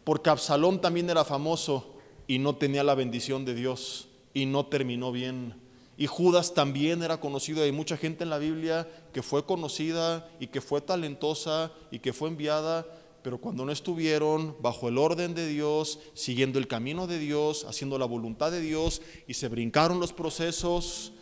[0.04, 1.96] Porque Absalón también era famoso
[2.28, 5.63] y no tenía la bendición de Dios y no terminó bien.
[5.98, 7.64] Y Judas también era conocido.
[7.64, 12.14] Hay mucha gente en la Biblia que fue conocida y que fue talentosa y que
[12.14, 12.86] fue enviada,
[13.22, 17.98] pero cuando no estuvieron bajo el orden de Dios, siguiendo el camino de Dios, haciendo
[17.98, 21.14] la voluntad de Dios y se brincaron los procesos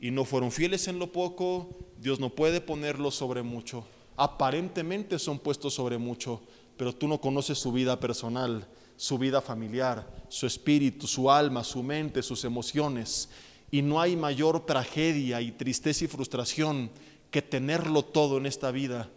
[0.00, 3.84] y no fueron fieles en lo poco, Dios no puede ponerlos sobre mucho.
[4.16, 6.40] Aparentemente son puestos sobre mucho,
[6.76, 11.82] pero tú no conoces su vida personal, su vida familiar, su espíritu, su alma, su
[11.82, 13.28] mente, sus emociones.
[13.70, 16.90] Y no hay mayor tragedia y tristeza y frustración
[17.30, 19.10] que tenerlo todo en esta vida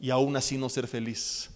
[0.00, 1.50] y aún así no ser feliz.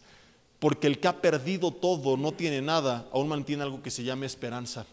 [0.59, 4.27] Porque el que ha perdido todo, no tiene nada, aún mantiene algo que se llama
[4.27, 4.87] esperanza.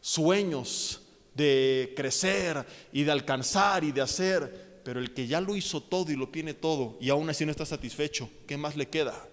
[0.00, 1.00] Sueños
[1.34, 4.80] de crecer y de alcanzar y de hacer.
[4.84, 7.50] Pero el que ya lo hizo todo y lo tiene todo y aún así no
[7.50, 9.28] está satisfecho, ¿qué más le queda?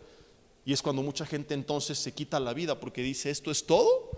[0.65, 4.11] Y es cuando mucha gente entonces se quita la vida porque dice, ¿esto es todo?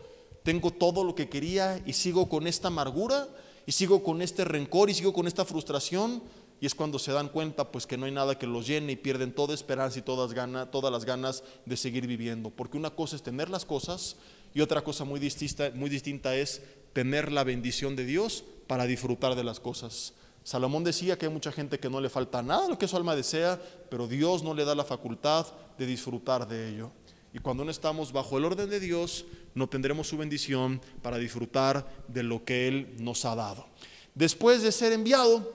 [0.43, 3.27] Tengo todo lo que quería y sigo con esta amargura
[3.65, 6.23] y sigo con este rencor y sigo con esta frustración.
[6.61, 8.95] Y es cuando se dan cuenta pues que no hay nada que los llene y
[8.97, 12.49] pierden toda esperanza y todas, ganas, todas las ganas de seguir viviendo.
[12.49, 14.17] Porque una cosa es tener las cosas
[14.53, 16.61] y otra cosa muy distinta, muy distinta es
[16.93, 20.13] tener la bendición de Dios para disfrutar de las cosas.
[20.43, 23.15] Salomón decía que hay mucha gente que no le falta nada lo que su alma
[23.15, 25.45] desea, pero Dios no le da la facultad
[25.77, 26.91] de disfrutar de ello.
[27.33, 31.87] Y cuando no estamos bajo el orden de Dios, no tendremos su bendición para disfrutar
[32.07, 33.67] de lo que Él nos ha dado.
[34.15, 35.53] Después de ser enviado,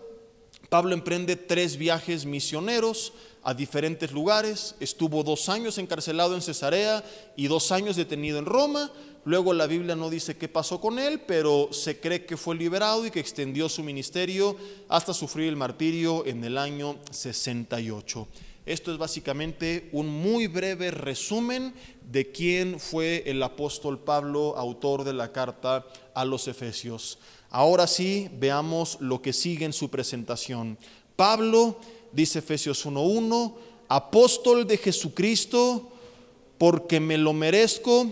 [0.69, 4.75] Pablo emprende tres viajes misioneros a diferentes lugares.
[4.81, 7.05] Estuvo dos años encarcelado en Cesarea
[7.37, 8.91] y dos años detenido en Roma.
[9.25, 13.07] Luego la Biblia no dice qué pasó con él, pero se cree que fue liberado
[13.07, 14.57] y que extendió su ministerio
[14.89, 18.29] hasta sufrir el martirio en el año 68.
[18.67, 21.75] Esto es básicamente un muy breve resumen
[22.11, 27.19] de quién fue el apóstol Pablo, autor de la carta a los Efesios.
[27.51, 30.79] Ahora sí, veamos lo que sigue en su presentación.
[31.15, 31.79] Pablo,
[32.13, 33.55] dice Efesios 1.1,
[33.89, 35.91] apóstol de Jesucristo,
[36.57, 38.07] porque me lo merezco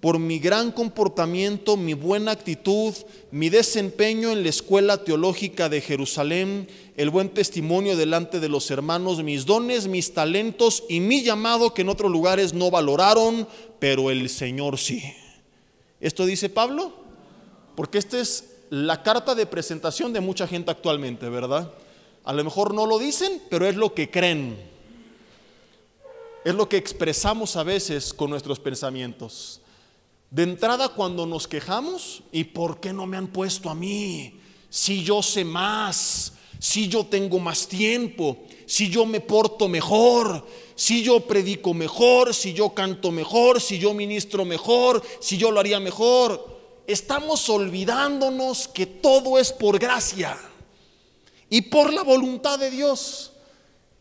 [0.00, 2.94] por mi gran comportamiento, mi buena actitud,
[3.30, 9.22] mi desempeño en la escuela teológica de Jerusalén, el buen testimonio delante de los hermanos,
[9.22, 13.48] mis dones, mis talentos y mi llamado que en otros lugares no valoraron,
[13.78, 15.02] pero el Señor sí.
[16.00, 16.92] ¿Esto dice Pablo?
[17.76, 21.72] Porque esta es la carta de presentación de mucha gente actualmente, ¿verdad?
[22.24, 24.56] A lo mejor no lo dicen, pero es lo que creen.
[26.44, 29.60] Es lo que expresamos a veces con nuestros pensamientos.
[30.30, 34.38] De entrada cuando nos quejamos, ¿y por qué no me han puesto a mí?
[34.68, 41.02] Si yo sé más, si yo tengo más tiempo, si yo me porto mejor, si
[41.02, 45.80] yo predico mejor, si yo canto mejor, si yo ministro mejor, si yo lo haría
[45.80, 46.60] mejor.
[46.86, 50.38] Estamos olvidándonos que todo es por gracia
[51.48, 53.32] y por la voluntad de Dios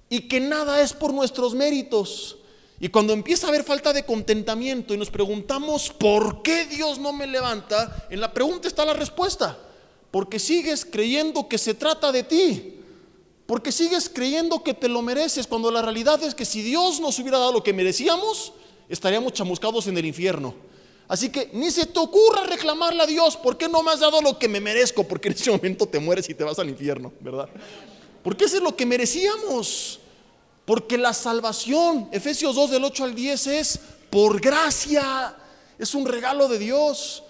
[0.10, 2.39] y que nada es por nuestros méritos.
[2.82, 7.13] Y cuando empieza a haber falta de contentamiento y nos preguntamos por qué Dios no
[7.13, 9.58] me levanta, en la pregunta está la respuesta.
[10.12, 12.76] Porque sigues creyendo que se trata de ti.
[13.45, 17.17] Porque sigues creyendo que te lo mereces cuando la realidad es que si Dios nos
[17.19, 18.54] hubiera dado lo que merecíamos,
[18.88, 20.54] estaríamos chamuscados en el infierno.
[21.08, 24.22] Así que ni se te ocurra reclamarle a Dios, ¿por qué no me has dado
[24.22, 25.04] lo que me merezco?
[25.04, 27.50] Porque en ese momento te mueres y te vas al infierno, ¿verdad?
[28.24, 30.00] Porque eso es lo que merecíamos.
[30.65, 33.80] Porque la salvación, Efesios 2 del 8 al 10 es
[34.12, 35.36] por gracia,
[35.80, 37.24] es un regalo de Dios.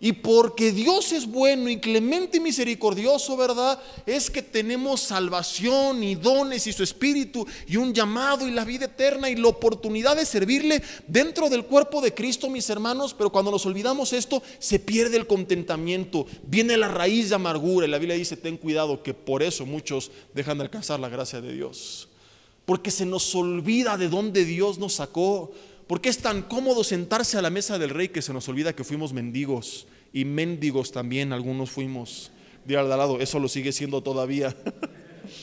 [0.00, 3.80] Y porque Dios es bueno y clemente y misericordioso, ¿verdad?
[4.04, 8.86] Es que tenemos salvación y dones y su espíritu y un llamado y la vida
[8.86, 13.14] eterna y la oportunidad de servirle dentro del cuerpo de Cristo, mis hermanos.
[13.14, 17.86] Pero cuando nos olvidamos esto, se pierde el contentamiento, viene la raíz de amargura.
[17.86, 21.40] Y la Biblia dice, ten cuidado que por eso muchos dejan de alcanzar la gracia
[21.40, 22.08] de Dios
[22.64, 25.52] porque se nos olvida de dónde Dios nos sacó,
[25.86, 28.84] porque es tan cómodo sentarse a la mesa del rey que se nos olvida que
[28.84, 32.30] fuimos mendigos y mendigos también algunos fuimos.
[32.64, 34.56] De al lado, eso lo sigue siendo todavía.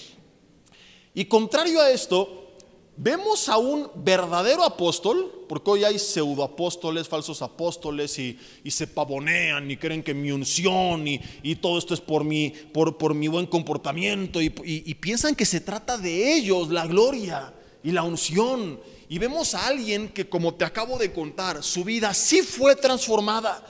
[1.13, 2.55] y contrario a esto,
[2.97, 8.39] vemos a un verdadero apóstol, porque hoy hay pseudoapóstoles, falsos apóstoles, y,
[8.71, 11.19] se pavonean y creen que mi unción y,
[11.61, 14.49] todo esto es por mi, por, por buen comportamiento, y
[14.95, 18.79] piensan que se trata de ellos, la gloria y la unción.
[19.11, 23.61] Y vemos a alguien que, como te acabo de contar, su vida sí fue transformada.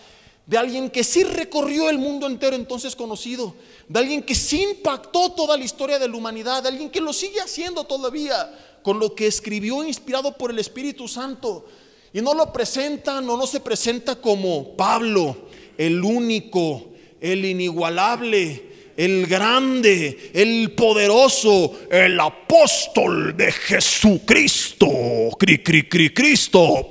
[0.46, 3.56] De alguien que sí recorrió el mundo entero entonces conocido,
[3.88, 7.12] de alguien que sí impactó toda la historia de la humanidad, de alguien que lo
[7.12, 11.66] sigue haciendo todavía, con lo que escribió inspirado por el Espíritu Santo.
[12.14, 15.36] Y no lo presentan o no se presenta como Pablo,
[15.76, 18.71] el único, el inigualable,
[19.02, 24.88] el grande, el poderoso, el apóstol de Jesucristo,
[25.40, 26.88] cri, cri, cri, Cristo,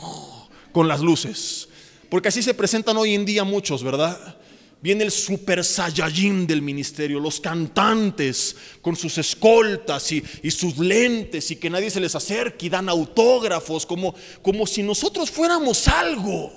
[0.72, 1.68] con las luces.
[2.08, 4.38] Porque así se presentan hoy en día muchos, ¿verdad?
[4.80, 11.56] Viene el super saiyajin del ministerio, los cantantes con sus escoltas y, sus lentes y
[11.56, 16.50] que nadie se les acerque y dan autógrafos como, como si nosotros fuéramos algo.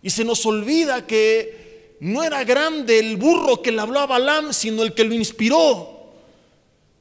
[0.00, 1.65] Y se nos olvida que
[2.00, 6.12] no era grande el burro que le habló a Balaam, sino el que lo inspiró.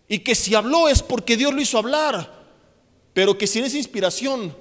[0.08, 2.46] Y que si habló es porque Dios lo hizo hablar,
[3.14, 4.56] pero que sin esa inspiración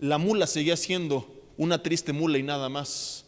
[0.00, 3.24] la mula seguía siendo una triste mula y nada más.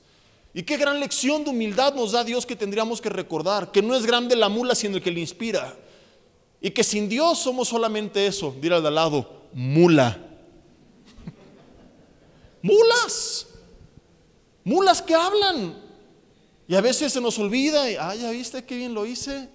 [0.52, 3.94] Y qué gran lección de humildad nos da Dios que tendríamos que recordar, que no
[3.94, 5.76] es grande la mula sino el que le inspira.
[6.60, 10.18] Y que sin Dios somos solamente eso, dirá al de al lado, mula.
[12.62, 13.46] Mulas.
[14.64, 15.87] Mulas que hablan.
[16.68, 19.48] Y a veces se nos olvida, y, ah, ya viste qué bien lo hice.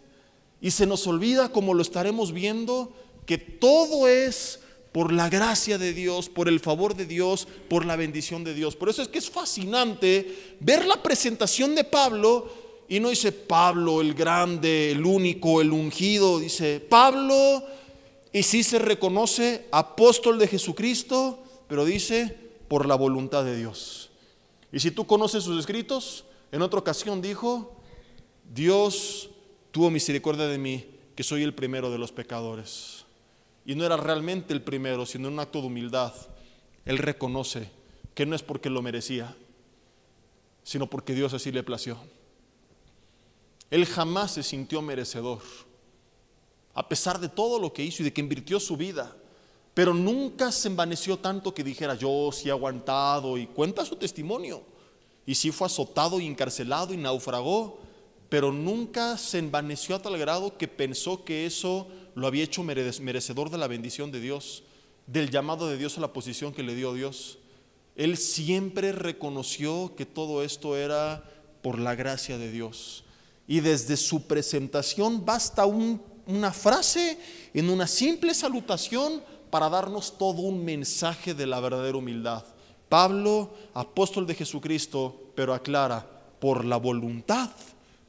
[0.59, 2.91] Y se nos olvida, como lo estaremos viendo,
[3.25, 4.59] que todo es
[4.91, 8.75] por la gracia de Dios, por el favor de Dios, por la bendición de Dios.
[8.75, 12.47] Por eso es que es fascinante ver la presentación de Pablo
[12.87, 17.63] y no dice Pablo el grande, el único, el ungido, dice Pablo
[18.31, 22.35] y sí se reconoce apóstol de Jesucristo, pero dice
[22.67, 24.11] por la voluntad de Dios.
[24.71, 27.81] Y si tú conoces sus escritos, en otra ocasión dijo,
[28.53, 29.31] Dios
[29.71, 30.85] tuvo misericordia de mí,
[31.15, 33.05] que soy el primero de los pecadores.
[33.65, 36.13] Y no era realmente el primero, sino un acto de humildad.
[36.85, 37.71] Él reconoce
[38.13, 39.35] que no es porque lo merecía,
[40.61, 41.97] sino porque Dios así le plació.
[43.71, 45.41] Él jamás se sintió merecedor,
[46.75, 49.11] a pesar de todo lo que hizo y de que invirtió su vida.
[49.73, 54.71] Pero nunca se envaneció tanto que dijera, yo sí he aguantado y cuenta su testimonio.
[55.25, 57.79] Y sí fue azotado y encarcelado y naufragó,
[58.29, 63.49] pero nunca se envaneció a tal grado que pensó que eso lo había hecho merecedor
[63.49, 64.63] de la bendición de Dios,
[65.07, 67.37] del llamado de Dios a la posición que le dio Dios.
[67.95, 71.23] Él siempre reconoció que todo esto era
[71.61, 73.03] por la gracia de Dios.
[73.47, 77.19] Y desde su presentación basta una frase
[77.53, 82.43] en una simple salutación para darnos todo un mensaje de la verdadera humildad.
[82.93, 86.07] Pablo, apóstol de Jesucristo, pero aclara,
[86.39, 87.49] por la voluntad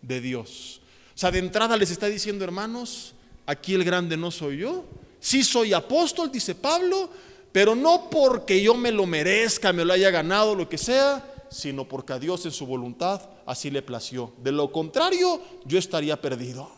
[0.03, 0.83] de Dios.
[1.15, 3.15] O sea, de entrada les está diciendo, hermanos,
[3.47, 4.85] aquí el grande no soy yo.
[5.21, 7.09] Sí soy apóstol, dice Pablo,
[7.51, 11.89] pero no porque yo me lo merezca, me lo haya ganado, lo que sea, sino
[11.89, 14.35] porque a Dios en su voluntad así le plació.
[14.43, 16.71] De lo contrario, yo estaría perdido.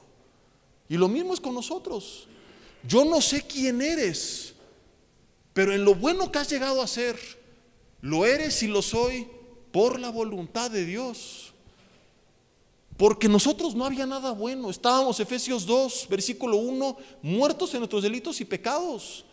[0.89, 2.29] Y lo mismo es con nosotros.
[2.87, 4.55] Yo no sé quién eres,
[5.53, 7.19] pero en lo bueno que has llegado a ser,
[8.01, 9.29] lo eres y lo soy
[9.73, 11.53] por la voluntad de Dios.
[12.97, 14.71] Porque nosotros no había nada bueno.
[14.71, 19.25] Estábamos, Efesios 2, versículo 1, muertos en nuestros delitos y pecados.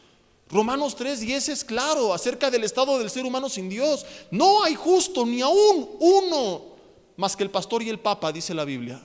[0.49, 4.05] Romanos 3, 10 es claro acerca del estado del ser humano sin Dios.
[4.31, 6.73] No hay justo ni aún uno
[7.15, 9.01] más que el pastor y el papa, dice la Biblia.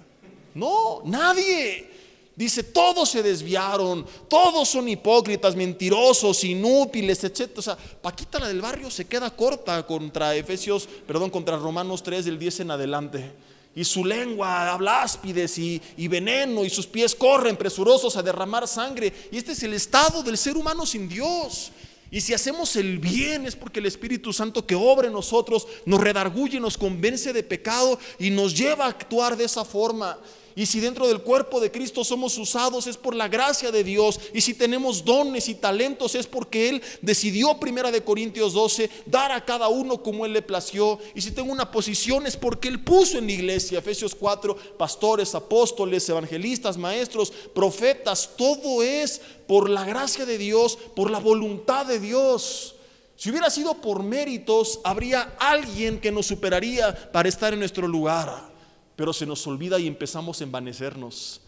[0.55, 1.98] No, nadie.
[2.39, 7.51] Dice, todos se desviaron, todos son hipócritas, mentirosos, inútiles, etc.
[7.59, 12.27] O sea, Paquita la del barrio se queda corta contra Efesios, perdón, contra Romanos 3
[12.27, 13.33] del 10 en adelante.
[13.75, 18.69] Y su lengua habla áspides y, y veneno y sus pies corren presurosos a derramar
[18.69, 19.13] sangre.
[19.33, 21.73] Y este es el estado del ser humano sin Dios.
[22.09, 26.01] Y si hacemos el bien es porque el Espíritu Santo que obra en nosotros nos
[26.01, 30.17] redarguye, nos convence de pecado y nos lleva a actuar de esa forma.
[30.59, 34.19] Y si dentro del cuerpo de Cristo somos usados es por la gracia de Dios.
[34.35, 39.31] Y si tenemos dones y talentos es porque Él decidió, primera de Corintios 12, dar
[39.31, 40.99] a cada uno como Él le plació.
[41.15, 45.37] Y si tengo una posición es porque Él puso en la iglesia, Efesios 4, pastores,
[45.37, 48.31] apóstoles, evangelistas, maestros, profetas.
[48.37, 52.75] Todo es por la gracia de Dios, por la voluntad de Dios.
[53.15, 58.58] Si hubiera sido por méritos, habría alguien que nos superaría para estar en nuestro lugar
[58.99, 61.41] pero se nos olvida y empezamos a envanecernos,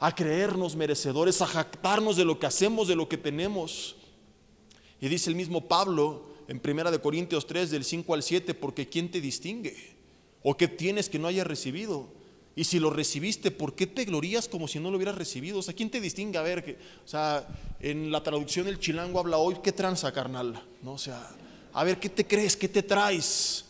[0.00, 3.96] a creernos merecedores, a jactarnos de lo que hacemos, de lo que tenemos.
[5.02, 9.10] Y dice el mismo Pablo en 1 Corintios 3 del 5 al 7, porque ¿quién
[9.10, 9.76] te distingue?
[10.42, 12.08] ¿O qué tienes que no hayas recibido?
[12.56, 15.58] Y si lo recibiste, ¿por qué te glorías como si no lo hubieras recibido?
[15.58, 16.38] O sea, ¿quién te distingue?
[16.38, 17.46] A ver, o sea,
[17.80, 20.58] en la traducción el chilango habla hoy, ¿qué tranza, carnal?
[20.80, 20.92] ¿No?
[20.94, 21.36] O sea,
[21.74, 22.56] a ver, ¿qué te crees?
[22.56, 23.66] ¿Qué te traes?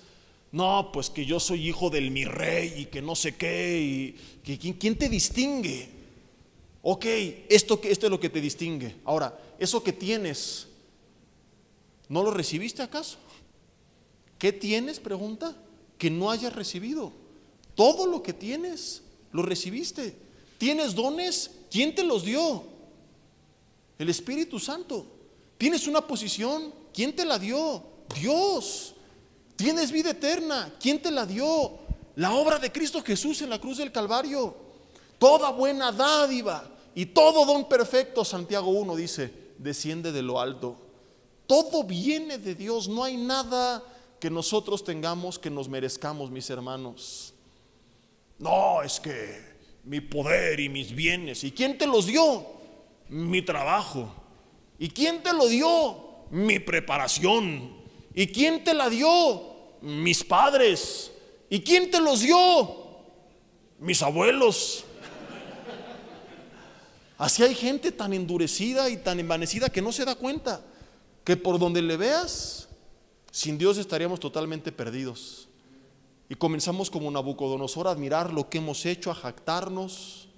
[0.55, 3.81] No, pues que yo soy hijo del mi rey y que no sé qué.
[3.83, 5.88] Y, que, ¿quién, te distingue?
[6.81, 7.05] Ok,
[7.49, 8.95] esto, esto es lo que te distingue.
[9.05, 10.69] Ahora, eso que tienes,
[12.09, 13.19] ¿no lo recibiste acaso?
[14.38, 15.01] ¿Qué tienes?
[15.01, 15.57] Pregunta.
[15.99, 17.11] Que no hayas recibido.
[17.75, 20.14] Todo lo que tienes, lo recibiste.
[20.57, 21.51] ¿Tienes dones?
[21.69, 22.62] ¿Quién te los dio?
[23.99, 25.05] El Espíritu Santo.
[25.59, 26.73] ¿Tienes una posición?
[26.93, 27.83] ¿Quién te la dio?
[28.14, 28.93] Dios.
[29.57, 30.73] Tienes vida eterna.
[30.81, 31.79] ¿Quién te la dio?
[32.17, 34.57] La obra de Cristo Jesús en la cruz del Calvario.
[35.19, 36.64] Toda buena dádiva
[36.95, 40.77] y todo don perfecto, Santiago 1 dice, desciende de lo alto.
[41.47, 42.88] Todo viene de Dios.
[42.88, 43.83] No hay nada
[44.21, 47.35] que nosotros tengamos que nos merezcamos, mis hermanos.
[48.38, 51.45] No, es que mi poder y mis bienes.
[51.45, 52.47] ¿Y quién te los dio?
[53.09, 54.12] Mi trabajo.
[54.79, 56.27] ¿Y quién te lo dio?
[56.31, 57.84] Mi preparación.
[58.14, 59.42] ¿Y quién te la dio?
[59.83, 61.11] Mis padres.
[61.50, 62.38] ¿Y quién te los dio?
[63.81, 64.85] Mis abuelos.
[67.18, 70.64] Así hay gente tan endurecida y tan envanecida que no se da cuenta
[71.24, 72.68] que por donde le veas,
[73.31, 75.48] sin Dios estaríamos totalmente perdidos.
[76.29, 80.29] Y comenzamos como Nabucodonosor a admirar lo que hemos hecho, a jactarnos.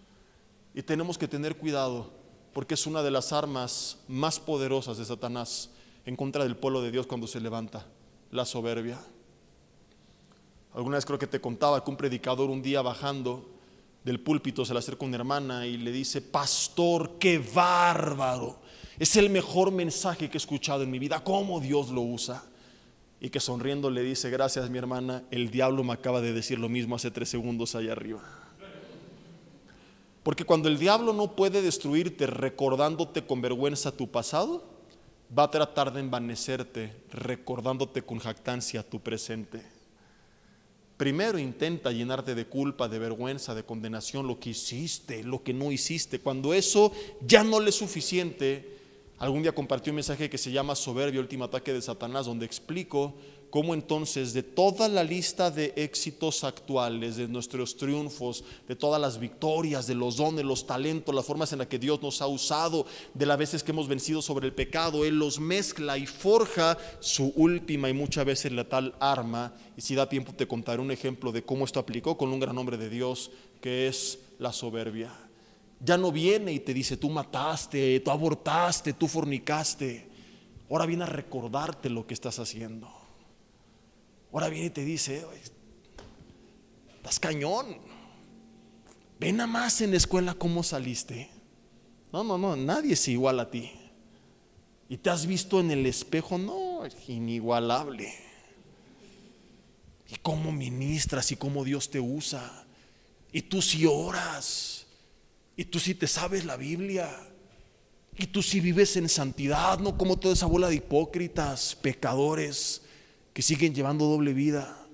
[0.75, 2.11] Y tenemos que tener cuidado,
[2.53, 5.71] porque es una de las armas más poderosas de Satanás
[6.07, 7.87] en contra del pueblo de Dios cuando se levanta,
[8.31, 8.99] la soberbia.
[10.73, 13.51] Alguna vez creo que te contaba que un predicador un día bajando
[14.05, 18.61] del púlpito se le acerca una hermana y le dice, pastor, qué bárbaro,
[18.99, 22.45] es el mejor mensaje que he escuchado en mi vida, cómo Dios lo usa.
[23.19, 26.69] Y que sonriendo le dice, gracias mi hermana, el diablo me acaba de decir lo
[26.69, 28.23] mismo hace tres segundos allá arriba.
[30.23, 34.76] Porque cuando el diablo no puede destruirte recordándote con vergüenza tu pasado,
[35.37, 39.63] va a tratar de envanecerte recordándote con jactancia tu presente.
[40.97, 45.71] Primero intenta llenarte de culpa, de vergüenza, de condenación, lo que hiciste, lo que no
[45.71, 46.21] hiciste.
[46.21, 48.79] Cuando eso ya no le es suficiente,
[49.19, 53.15] algún día compartí un mensaje que se llama Soberbio, último ataque de Satanás, donde explico
[53.51, 59.19] cómo entonces de toda la lista de éxitos actuales, de nuestros triunfos, de todas las
[59.19, 62.87] victorias, de los dones, los talentos, las formas en las que Dios nos ha usado,
[63.15, 67.33] de las veces que hemos vencido sobre el pecado, Él los mezcla y forja su
[67.37, 69.55] última y muchas veces letal arma.
[69.77, 72.55] Y si da tiempo te contaré un ejemplo de cómo esto aplicó con un gran
[72.55, 73.31] nombre de Dios,
[73.61, 75.13] que es la soberbia.
[75.81, 80.09] Ya no viene y te dice, tú mataste, tú abortaste, tú fornicaste.
[80.71, 82.96] Ahora viene a recordarte lo que estás haciendo.
[84.37, 85.25] Ahora viene y te dice,
[86.95, 87.79] estás cañón.
[89.19, 91.31] Ven a más en la escuela cómo saliste.
[92.13, 93.73] No, no, no, nadie es igual a ti.
[94.91, 98.13] Y te has visto en el espejo, no, es inigualable.
[100.07, 102.67] Y cómo ministras y cómo Dios te usa.
[103.33, 104.87] Y tú si oras.
[105.57, 107.09] Y tú si te sabes la Biblia.
[108.15, 112.83] Y tú si vives en santidad, no como toda esa bola de hipócritas, pecadores
[113.37, 114.89] que siguen llevando doble vida.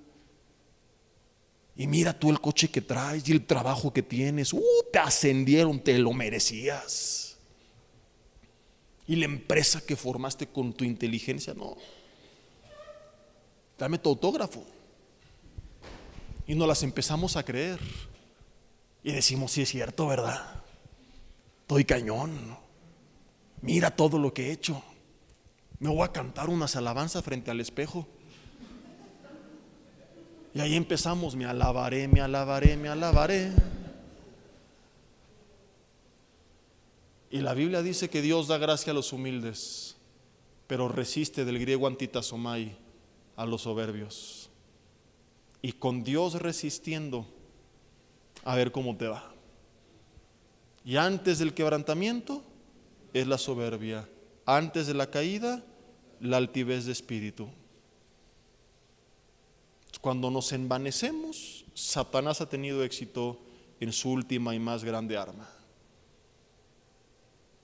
[1.77, 4.53] Y mira tú el coche que traes y el trabajo que tienes.
[4.53, 4.61] Uh,
[4.93, 7.37] te ascendieron, te lo merecías.
[9.07, 11.77] Y la empresa que formaste con tu inteligencia, no.
[13.79, 14.65] Dame tu autógrafo.
[16.45, 17.79] Y nos las empezamos a creer.
[19.05, 20.65] Y decimos, sí es cierto, ¿verdad?
[21.61, 22.59] Estoy cañón.
[23.61, 24.83] Mira todo lo que he hecho.
[25.79, 28.09] Me voy a cantar unas alabanzas frente al espejo.
[30.55, 33.53] Y ahí empezamos, me alabaré, me alabaré, me alabaré.
[37.31, 39.97] Y la Biblia dice que Dios da gracia a los humildes,
[40.67, 42.77] pero resiste del griego antitasomai
[43.37, 44.51] a los soberbios.
[45.63, 47.27] Y con Dios resistiendo,
[48.45, 49.33] a ver cómo te va.
[50.85, 52.43] Y antes del quebrantamiento
[53.15, 54.09] es la soberbia.
[54.45, 55.65] Antes de la caída,
[56.21, 57.49] la altivez de espíritu.
[60.01, 63.39] Cuando nos envanecemos, Satanás ha tenido éxito
[63.81, 65.49] en su última y más grande arma.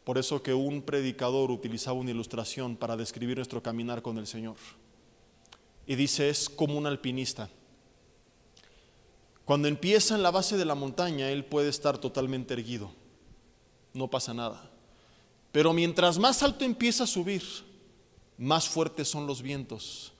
[0.04, 4.56] Por eso que un predicador utilizaba una ilustración para describir nuestro caminar con el Señor.
[5.86, 7.50] Y dice, es como un alpinista.
[9.44, 12.90] Cuando empieza en la base de la montaña, él puede estar totalmente erguido.
[13.94, 14.70] No pasa nada.
[15.52, 17.42] Pero mientras más alto empieza a subir,
[18.36, 20.12] más fuertes son los vientos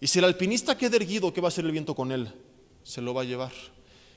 [0.00, 2.32] y si el alpinista queda erguido, ¿qué va a hacer el viento con él?
[2.82, 3.52] Se lo va a llevar.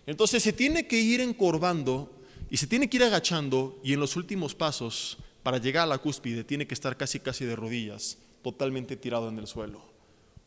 [0.06, 2.10] Entonces se tiene que ir encorvando
[2.50, 5.98] y se tiene que ir agachando y en los últimos pasos, para llegar a la
[5.98, 9.82] cúspide, tiene que estar casi casi de rodillas, totalmente tirado en el suelo.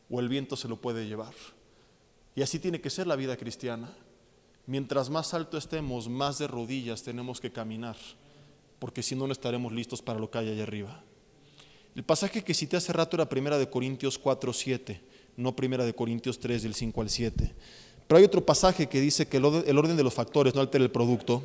[0.09, 1.33] O el viento se lo puede llevar.
[2.35, 3.93] Y así tiene que ser la vida cristiana.
[4.65, 7.95] Mientras más alto estemos, más de rodillas tenemos que caminar,
[8.79, 11.03] porque si no, no estaremos listos para lo que hay allá arriba.
[11.95, 15.93] El pasaje que cité hace rato era primera de Corintios 4, 7 no Primera de
[15.93, 17.53] Corintios 3 del 5 al 7.
[18.07, 19.45] Pero hay otro pasaje que dice que el
[19.77, 21.43] orden de los factores no altera el producto.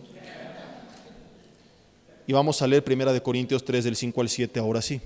[2.26, 5.00] Y vamos a leer Primera de Corintios 3 del 5 al 7 ahora sí.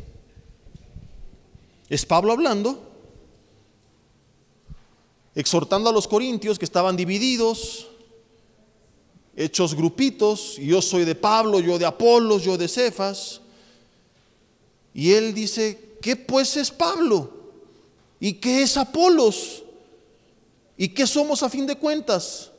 [1.89, 2.93] Es Pablo hablando,
[5.35, 7.89] exhortando a los corintios que estaban divididos,
[9.37, 13.41] hechos grupitos, yo soy de Pablo, yo de Apolos, yo de Cefas.
[14.95, 17.46] Y él dice, ¿qué pues es Pablo?
[18.21, 19.63] ¿Y qué es Apolos?
[20.77, 22.51] ¿Y qué somos a fin de cuentas?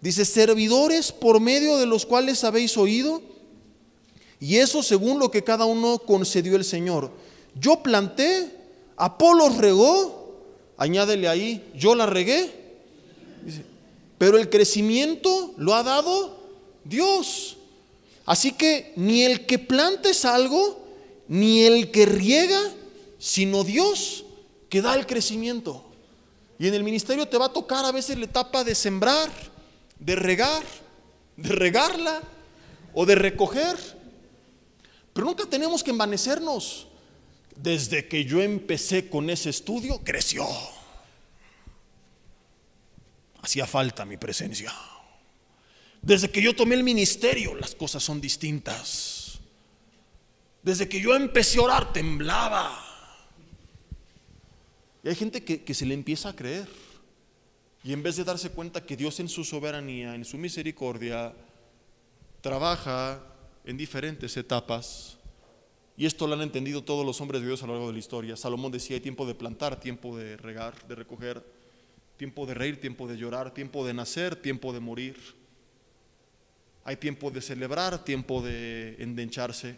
[0.00, 3.22] Dice, servidores por medio de los cuales habéis oído,
[4.38, 7.10] y eso según lo que cada uno concedió el Señor.
[7.58, 8.54] Yo planté,
[8.96, 10.36] Apolos regó,
[10.76, 12.52] añádele ahí, yo la regué,
[14.18, 16.38] pero el crecimiento lo ha dado
[16.84, 17.56] Dios.
[18.26, 20.84] Así que ni el que planta es algo,
[21.28, 22.60] ni el que riega,
[23.18, 24.25] sino Dios
[24.68, 25.84] que da el crecimiento.
[26.58, 29.30] Y en el ministerio te va a tocar a veces la etapa de sembrar,
[29.98, 30.62] de regar,
[31.36, 32.22] de regarla
[32.94, 33.76] o de recoger.
[35.12, 36.88] Pero nunca tenemos que envanecernos.
[37.54, 40.46] Desde que yo empecé con ese estudio, creció.
[43.40, 44.72] Hacía falta mi presencia.
[46.02, 49.38] Desde que yo tomé el ministerio, las cosas son distintas.
[50.62, 52.85] Desde que yo empecé a orar, temblaba.
[55.06, 56.66] Y hay gente que, se le empieza a creer.
[57.84, 61.32] Y en vez de darse cuenta que Dios en su soberanía, en su misericordia,
[62.40, 63.22] trabaja
[63.64, 65.16] en diferentes etapas,
[65.96, 68.00] y esto lo han entendido todos los hombres de Dios a lo largo de la
[68.00, 68.36] historia.
[68.36, 71.40] Salomón decía, hay tiempo de plantar, tiempo de regar, de recoger,
[72.16, 75.16] tiempo de reír, tiempo de llorar, tiempo de nacer, tiempo de morir.
[76.82, 79.76] Hay tiempo de celebrar, tiempo de endencharse,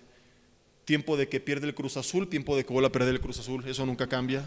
[0.86, 3.40] tiempo de que pierde el Cruz Azul, tiempo de que vuelva a perder el Cruz
[3.40, 4.42] Azul, eso nunca cambia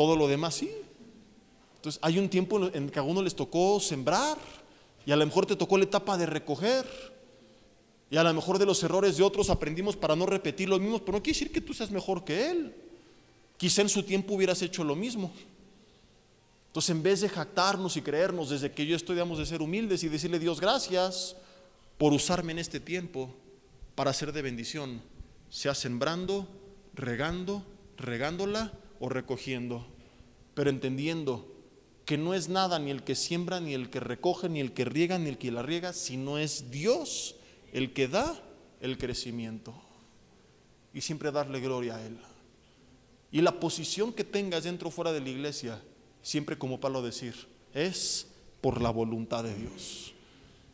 [0.00, 0.70] todo lo demás sí.
[1.76, 4.38] Entonces hay un tiempo en que a uno les tocó sembrar
[5.04, 6.86] y a lo mejor te tocó la etapa de recoger.
[8.10, 11.02] Y a lo mejor de los errores de otros aprendimos para no repetir los mismos,
[11.02, 12.74] pero no quiere decir que tú seas mejor que él.
[13.58, 15.30] Quizá en su tiempo hubieras hecho lo mismo.
[16.68, 20.02] Entonces, en vez de jactarnos y creernos desde que yo estoy, digamos, de ser humildes
[20.02, 21.36] y decirle Dios gracias
[21.98, 23.28] por usarme en este tiempo
[23.94, 25.02] para ser de bendición,
[25.50, 26.48] sea sembrando,
[26.94, 27.66] regando,
[27.98, 29.84] regándola o recogiendo,
[30.54, 31.50] pero entendiendo
[32.04, 34.84] que no es nada ni el que siembra, ni el que recoge, ni el que
[34.84, 37.36] riega, ni el que la riega, sino es Dios
[37.72, 38.40] el que da
[38.80, 39.74] el crecimiento.
[40.92, 42.18] Y siempre darle gloria a Él.
[43.32, 45.80] Y la posición que tengas dentro o fuera de la iglesia,
[46.22, 47.34] siempre como Pablo decir,
[47.72, 48.26] es
[48.60, 50.12] por la voluntad de Dios.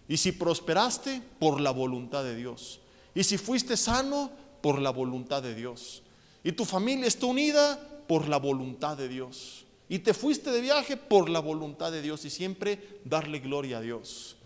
[0.09, 2.81] Y si prosperaste, por la voluntad de Dios.
[3.15, 4.31] Y si fuiste sano,
[4.63, 6.03] por la voluntad de Dios.
[6.43, 9.65] Y tu familia está unida por la voluntad de Dios.
[9.89, 12.25] Y te fuiste de viaje por la voluntad de Dios.
[12.25, 14.37] Y siempre darle gloria a Dios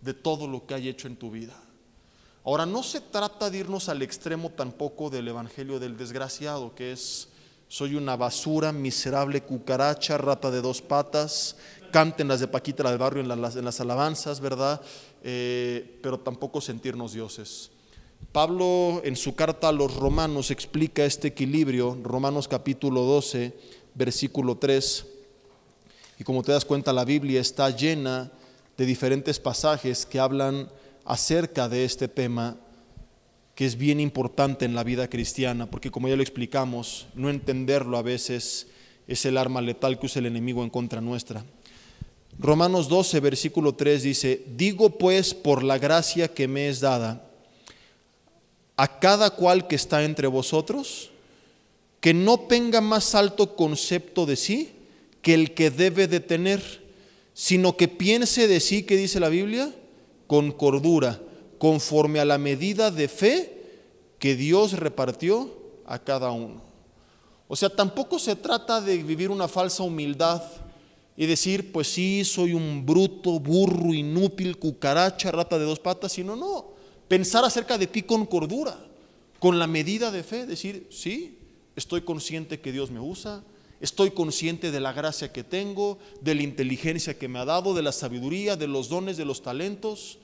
[0.00, 1.54] de todo lo que hay hecho en tu vida.
[2.44, 7.28] Ahora, no se trata de irnos al extremo tampoco del Evangelio del desgraciado, que es,
[7.68, 11.56] soy una basura, miserable cucaracha, rata de dos patas,
[11.92, 14.80] canten las de Paquita la del barrio en las, en las alabanzas, ¿verdad?
[15.22, 17.70] Eh, pero tampoco sentirnos dioses.
[18.32, 23.52] Pablo en su carta a los romanos explica este equilibrio, Romanos capítulo 12,
[23.96, 25.06] versículo 3,
[26.20, 28.30] y como te das cuenta la Biblia está llena
[28.76, 30.70] de diferentes pasajes que hablan
[31.04, 32.56] acerca de este tema
[33.56, 37.98] que es bien importante en la vida cristiana, porque como ya lo explicamos, no entenderlo
[37.98, 38.68] a veces
[39.08, 41.44] es el arma letal que usa el enemigo en contra nuestra.
[42.38, 47.29] Romanos 12, versículo 3 dice, digo pues por la gracia que me es dada
[48.80, 51.10] a cada cual que está entre vosotros,
[52.00, 54.72] que no tenga más alto concepto de sí
[55.20, 56.62] que el que debe de tener,
[57.34, 59.70] sino que piense de sí, que dice la Biblia,
[60.26, 61.20] con cordura,
[61.58, 63.66] conforme a la medida de fe
[64.18, 65.54] que Dios repartió
[65.84, 66.62] a cada uno.
[67.48, 70.42] O sea, tampoco se trata de vivir una falsa humildad
[71.18, 76.34] y decir, pues sí, soy un bruto, burro, inútil, cucaracha, rata de dos patas, sino
[76.34, 76.79] no,
[77.10, 78.78] pensar acerca de ti con cordura,
[79.40, 81.38] con la medida de fe, decir, sí,
[81.74, 83.42] estoy consciente que Dios me usa,
[83.80, 87.80] Estoy consciente de la gracia que tengo, de la inteligencia que me ha dado, de
[87.80, 90.18] la sabiduría, de los dones, de los talentos,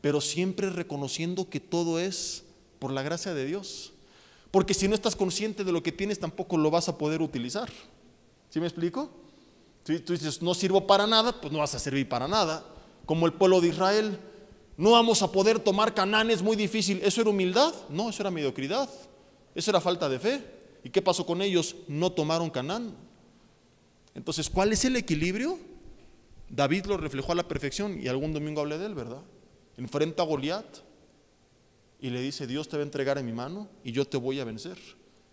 [0.00, 2.42] pero siempre reconociendo que todo es
[2.80, 3.92] por la gracia de Dios.
[4.50, 7.70] Porque si no estás consciente de lo que tienes, tampoco lo vas a poder utilizar.
[8.50, 9.10] ¿Sí me explico?
[9.84, 12.64] Si tú dices, no sirvo para nada, pues no vas a servir para nada.
[13.06, 14.18] Como el pueblo de Israel,
[14.78, 17.00] no vamos a poder tomar Canaán, es muy difícil.
[17.02, 17.74] ¿Eso era humildad?
[17.90, 18.88] No, eso era mediocridad.
[19.52, 20.40] Eso era falta de fe.
[20.84, 21.74] ¿Y qué pasó con ellos?
[21.88, 22.94] No tomaron Canaán.
[24.14, 25.58] Entonces, ¿cuál es el equilibrio?
[26.48, 29.20] David lo reflejó a la perfección y algún domingo hablé de él, ¿verdad?
[29.76, 30.78] Enfrenta a Goliat
[32.00, 34.38] y le dice, Dios te va a entregar en mi mano y yo te voy
[34.38, 34.78] a vencer.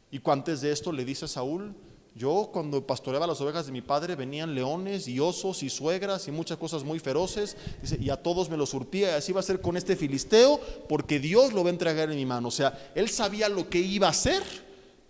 [0.09, 1.75] Y antes de esto le dice a Saúl,
[2.15, 6.31] yo cuando pastoreaba las ovejas de mi padre venían leones y osos y suegras y
[6.31, 9.43] muchas cosas muy feroces, dice, y a todos me los surtía y así va a
[9.43, 10.59] ser con este filisteo
[10.89, 12.47] porque Dios lo va a entregar en mi mano.
[12.47, 14.41] O sea, él sabía lo que iba a hacer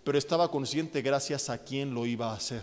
[0.06, 2.62] pero estaba consciente gracias a quién lo iba a hacer.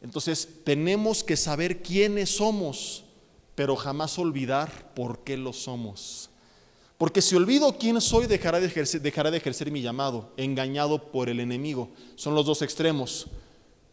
[0.00, 3.02] Entonces tenemos que saber quiénes somos,
[3.56, 6.30] pero jamás olvidar por qué lo somos.
[6.98, 11.90] Porque si olvido quién soy, dejará de, ejercer, mi llamado, engañado por el enemigo.
[12.16, 13.28] Son los dos extremos.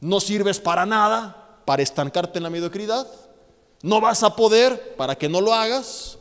[0.02, 3.08] No sirves para nada, para estancarte en la mediocridad.
[3.84, 6.18] No vas a poder para que no lo hagas.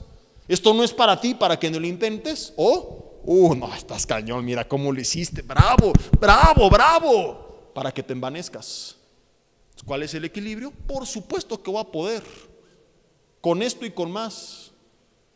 [0.47, 2.53] Esto no es para ti, para que no lo intentes.
[2.57, 5.41] O Uh, no, estás cañón, mira cómo lo hiciste.
[5.43, 7.71] Bravo, bravo, bravo.
[7.75, 8.97] Para que te envanezcas.
[9.87, 10.71] ¿Cuál es el equilibrio?
[10.87, 12.23] Por supuesto que voy a poder.
[13.41, 14.64] Con esto y con más.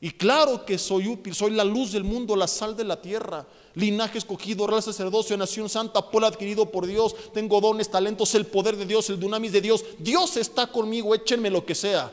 [0.01, 3.47] Y claro que soy útil, soy la luz del mundo, la sal de la tierra,
[3.75, 8.77] linaje escogido, real sacerdocio, nación santa, pueblo adquirido por Dios, tengo dones, talentos, el poder
[8.77, 9.85] de Dios, el dunamis de Dios.
[9.99, 12.13] Dios está conmigo, échenme lo que sea.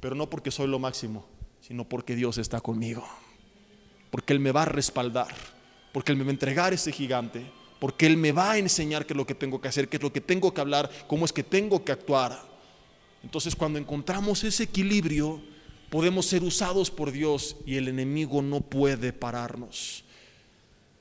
[0.00, 1.24] Pero no porque soy lo máximo,
[1.60, 3.04] sino porque Dios está conmigo
[4.10, 5.28] porque Él me va a respaldar,
[5.92, 7.44] porque Él me va a entregar ese gigante,
[7.78, 10.02] porque Él me va a enseñar qué es lo que tengo que hacer, qué es
[10.02, 12.42] lo que tengo que hablar, cómo es que tengo que actuar.
[13.22, 15.42] Entonces cuando encontramos ese equilibrio,
[15.90, 20.04] podemos ser usados por Dios y el enemigo no puede pararnos.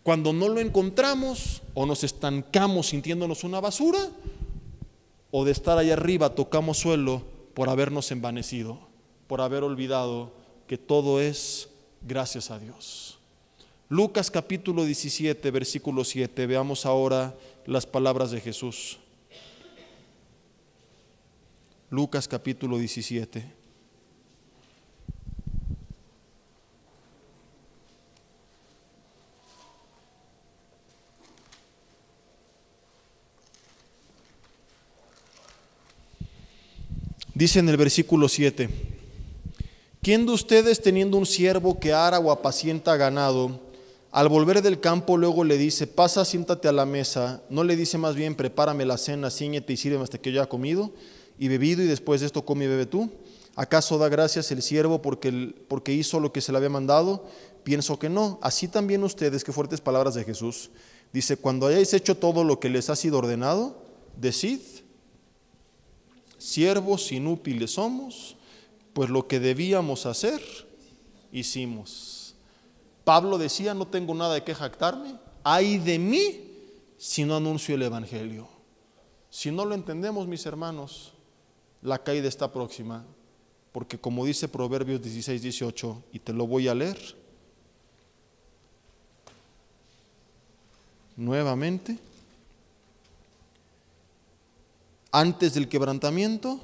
[0.03, 3.99] Cuando no lo encontramos o nos estancamos sintiéndonos una basura,
[5.31, 7.23] o de estar allá arriba tocamos suelo
[7.53, 8.79] por habernos envanecido,
[9.27, 10.31] por haber olvidado
[10.67, 11.69] que todo es
[12.01, 13.17] gracias a Dios.
[13.89, 16.47] Lucas capítulo 17, versículo 7.
[16.47, 18.99] Veamos ahora las palabras de Jesús.
[21.89, 23.55] Lucas capítulo 17.
[37.36, 38.69] Dice en el versículo 7,
[40.01, 43.59] ¿quién de ustedes teniendo un siervo que ara o apacienta ganado,
[44.09, 47.97] al volver del campo luego le dice, pasa, siéntate a la mesa, no le dice
[47.97, 50.93] más bien, prepárame la cena, ciñete y sírveme hasta que yo haya comido
[51.38, 53.11] y bebido y después de esto come y bebe tú?
[53.57, 57.25] ¿Acaso da gracias el siervo porque, porque hizo lo que se le había mandado?
[57.65, 58.39] Pienso que no.
[58.41, 60.69] Así también ustedes, qué fuertes palabras de Jesús.
[61.11, 63.83] Dice, cuando hayáis hecho todo lo que les ha sido ordenado,
[64.15, 64.61] decid,
[66.46, 68.36] siervos inútiles somos,
[68.93, 70.41] pues lo que debíamos hacer,
[71.32, 72.36] hicimos.
[73.04, 76.52] Pablo decía, no tengo nada de qué jactarme, hay de mí
[76.98, 78.48] si no anuncio el Evangelio.
[79.30, 81.14] Si no lo entendemos, mis hermanos,
[81.82, 83.04] la caída está próxima,
[83.72, 86.98] porque como dice Proverbios 16, 18, y te lo voy a leer
[91.18, 91.98] nuevamente,
[95.16, 96.59] antes del quebrantamiento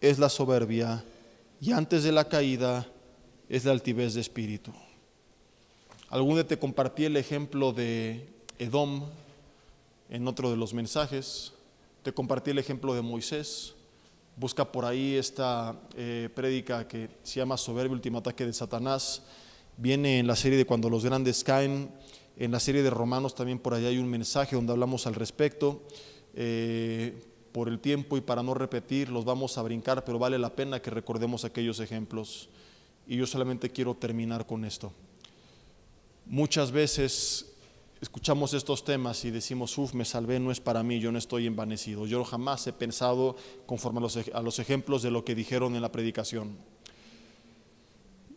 [0.00, 1.04] es la soberbia
[1.60, 2.86] y antes de la caída
[3.48, 4.70] es la altivez de espíritu.
[6.08, 8.28] Algún día te compartí el ejemplo de
[8.60, 9.02] Edom
[10.08, 11.54] en otro de los mensajes,
[12.04, 13.74] te compartí el ejemplo de Moisés,
[14.36, 19.24] busca por ahí esta eh, prédica que se llama Soberbia, último ataque de Satanás,
[19.76, 21.90] viene en la serie de Cuando los grandes caen,
[22.36, 25.82] en la serie de Romanos también por allá hay un mensaje donde hablamos al respecto.
[26.32, 30.54] Eh, por el tiempo y para no repetir, los vamos a brincar, pero vale la
[30.54, 32.50] pena que recordemos aquellos ejemplos.
[33.06, 34.92] Y yo solamente quiero terminar con esto.
[36.26, 37.54] Muchas veces
[37.98, 41.46] escuchamos estos temas y decimos, uff, me salvé, no es para mí, yo no estoy
[41.46, 42.06] envanecido.
[42.06, 45.80] Yo jamás he pensado conforme a los, a los ejemplos de lo que dijeron en
[45.80, 46.58] la predicación.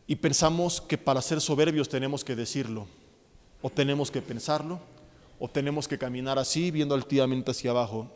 [0.08, 2.88] Y pensamos que para ser soberbios tenemos que decirlo,
[3.62, 4.80] o tenemos que pensarlo,
[5.40, 8.10] o tenemos que caminar así, viendo altivamente hacia abajo.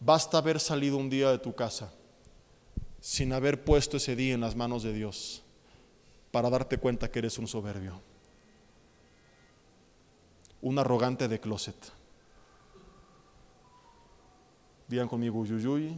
[0.00, 1.92] Basta haber salido un día de tu casa
[3.00, 5.42] sin haber puesto ese día en las manos de Dios
[6.30, 8.00] para darte cuenta que eres un soberbio,
[10.60, 11.76] un arrogante de closet.
[14.88, 15.96] Digan conmigo, yuyuy,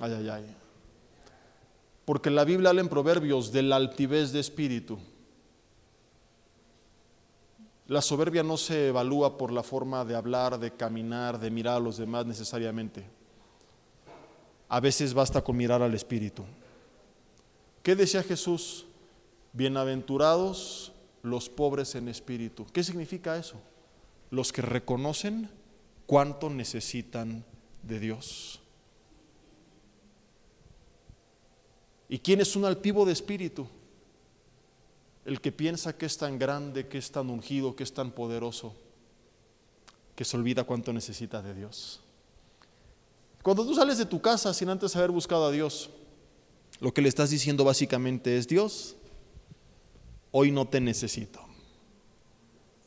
[0.00, 0.56] ay, ay, ay.
[2.04, 4.98] Porque la Biblia habla en proverbios de la altivez de espíritu.
[7.88, 11.80] La soberbia no se evalúa por la forma de hablar, de caminar, de mirar a
[11.80, 13.02] los demás necesariamente.
[14.68, 16.44] A veces basta con mirar al Espíritu.
[17.82, 18.84] ¿Qué decía Jesús?
[19.54, 22.66] Bienaventurados los pobres en espíritu.
[22.72, 23.56] ¿Qué significa eso?
[24.30, 25.50] Los que reconocen
[26.06, 27.44] cuánto necesitan
[27.82, 28.60] de Dios.
[32.10, 33.66] ¿Y quién es un altivo de espíritu?
[35.28, 38.74] El que piensa que es tan grande, que es tan ungido, que es tan poderoso,
[40.16, 42.00] que se olvida cuánto necesita de Dios.
[43.42, 45.90] Cuando tú sales de tu casa sin antes haber buscado a Dios,
[46.80, 48.96] lo que le estás diciendo básicamente es, Dios,
[50.30, 51.40] hoy no te necesito.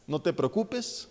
[0.08, 1.10] No te preocupes,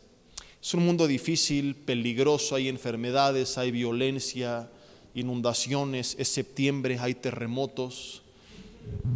[0.61, 4.69] es un mundo difícil, peligroso, hay enfermedades, hay violencia,
[5.15, 8.23] inundaciones, es septiembre, hay terremotos.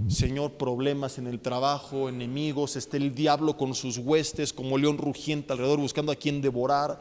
[0.09, 5.53] Señor, problemas en el trabajo, enemigos, está el diablo con sus huestes como león rugiente
[5.53, 7.01] alrededor buscando a quien devorar.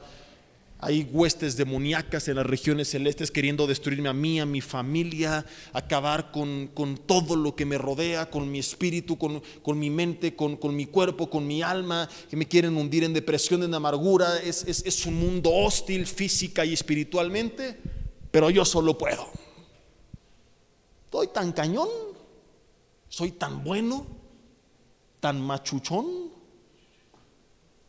[0.79, 6.31] Hay huestes demoníacas en las regiones celestes queriendo destruirme a mí, a mi familia, acabar
[6.31, 6.71] con,
[7.05, 11.47] todo lo que me rodea, con mi espíritu, con, mi mente, con, mi cuerpo, con
[11.47, 14.39] mi alma, que me quieren hundir en depresión, en amargura.
[14.39, 17.77] Es, es un mundo hostil física y espiritualmente,
[18.31, 19.25] pero yo solo puedo.
[21.05, 22.12] Estoy tan cañón
[23.13, 24.07] soy tan bueno,
[25.19, 26.31] tan machuchón,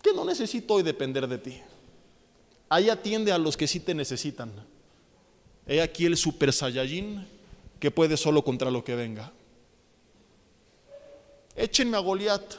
[0.03, 1.63] que no necesito hoy depender de ti.
[2.69, 4.53] Ahí atiende a los que sí te necesitan.
[5.67, 7.27] He aquí el super saiyajin
[7.81, 9.33] que puede solo contra lo que venga.
[11.57, 12.57] Échenme a Goliat,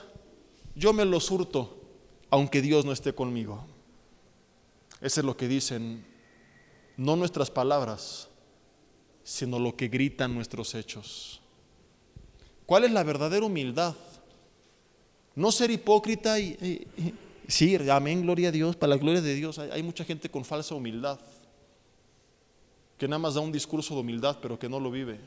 [0.74, 1.84] yo me lo surto,
[2.32, 3.64] aunque Dios no esté conmigo.
[5.02, 6.04] Eso es lo que dicen,
[6.98, 8.28] no nuestras palabras,
[9.24, 11.44] sino lo que gritan nuestros hechos.
[12.66, 13.96] ¿Cuál es la verdadera humildad?
[15.36, 16.88] No ser hipócrita y,
[17.48, 19.60] sí, amén, gloria a Dios, para la gloria de Dios.
[19.60, 21.20] Hay, mucha gente con falsa humildad,
[22.98, 25.20] que nada más da un discurso de humildad, pero que no lo vive,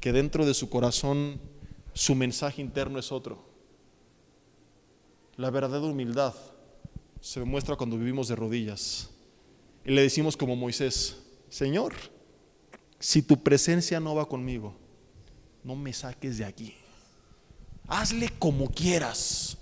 [0.00, 1.38] que dentro de su corazón
[1.92, 3.44] su mensaje interno es otro.
[5.36, 6.34] La verdadera humildad
[7.20, 9.10] se demuestra cuando vivimos de rodillas
[9.84, 11.18] y le decimos como Moisés,
[11.48, 11.94] Señor,
[12.98, 14.74] si tu presencia no va conmigo,
[15.64, 16.74] no me saques de aquí.
[17.88, 19.56] Hazle como quieras.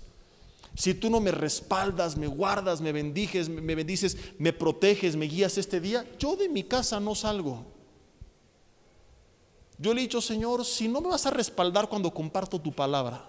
[0.75, 5.57] Si tú no me respaldas, me guardas, me bendices, me bendices, me proteges, me guías
[5.57, 7.65] este día, yo de mi casa no salgo.
[9.77, 13.27] Yo le he dicho, Señor, si no me vas a respaldar cuando comparto tu palabra,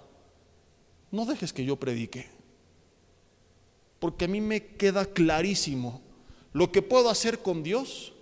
[1.10, 2.28] no dejes que yo predique.
[3.98, 6.00] Porque a mí me queda clarísimo
[6.52, 8.12] lo que puedo hacer con Dios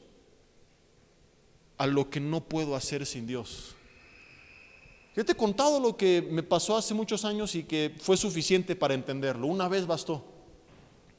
[1.76, 3.74] a lo que no puedo hacer sin Dios.
[5.14, 8.94] Te he contado lo que me pasó hace muchos años y que fue suficiente para
[8.94, 9.46] entenderlo.
[9.48, 10.24] Una vez bastó.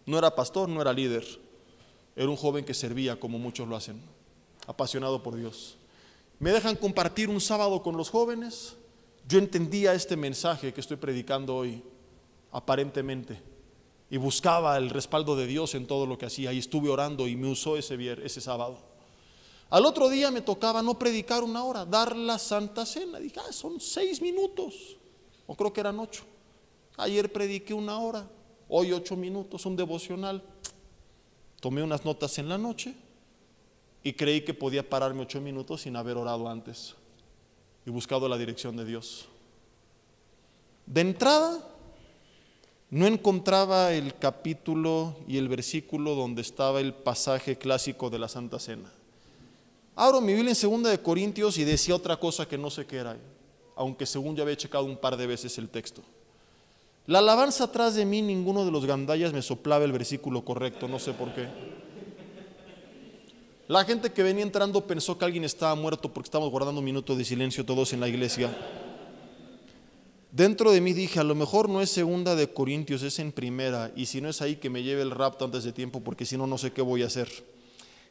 [0.06, 1.26] No era pastor, no era líder.
[2.16, 4.02] Era un joven que servía como muchos lo hacen,
[4.68, 5.78] apasionado por Dios.
[6.40, 8.76] Me dejan compartir un sábado con los jóvenes.
[9.28, 11.84] Yo entendía este mensaje que estoy predicando hoy,
[12.52, 13.40] aparentemente,
[14.10, 16.52] y buscaba el respaldo de Dios en todo lo que hacía.
[16.52, 18.91] Y estuve orando y me usó ese, ese sábado.
[19.72, 23.20] Al otro día me tocaba no predicar una hora, dar la Santa Cena.
[23.20, 24.98] Dije, ah, son seis minutos,
[25.48, 26.24] o creo que eran ocho.
[26.98, 28.28] Ayer prediqué una hora,
[28.68, 30.44] hoy ocho minutos, un devocional.
[31.62, 32.94] Tomé unas notas en la noche
[34.04, 36.96] y creí que podía pararme ocho minutos sin haber orado antes
[37.86, 39.30] y buscado la dirección de Dios.
[40.86, 41.66] De entrada,
[42.90, 48.60] no encontraba el capítulo y el versículo donde estaba el pasaje clásico de la Santa
[48.60, 48.92] Cena.
[49.96, 52.98] Abro mi Biblia en segunda de Corintios y decía otra cosa que no sé qué
[52.98, 53.18] era,
[53.76, 56.02] aunque según ya había checado un par de veces el texto.
[57.08, 60.98] La alabanza atrás de mí, ninguno de los gandallas me soplaba el versículo correcto, no
[60.98, 61.48] sé por qué.
[63.68, 67.16] La gente que venía entrando pensó que alguien estaba muerto porque estábamos guardando un minuto
[67.16, 68.56] de silencio todos en la iglesia.
[70.32, 73.92] Dentro de mí dije, a lo mejor no es segunda de Corintios, es en primera,
[73.96, 76.38] y si no es ahí que me lleve el rapto antes de tiempo, porque si
[76.38, 77.30] no, no sé qué voy a hacer.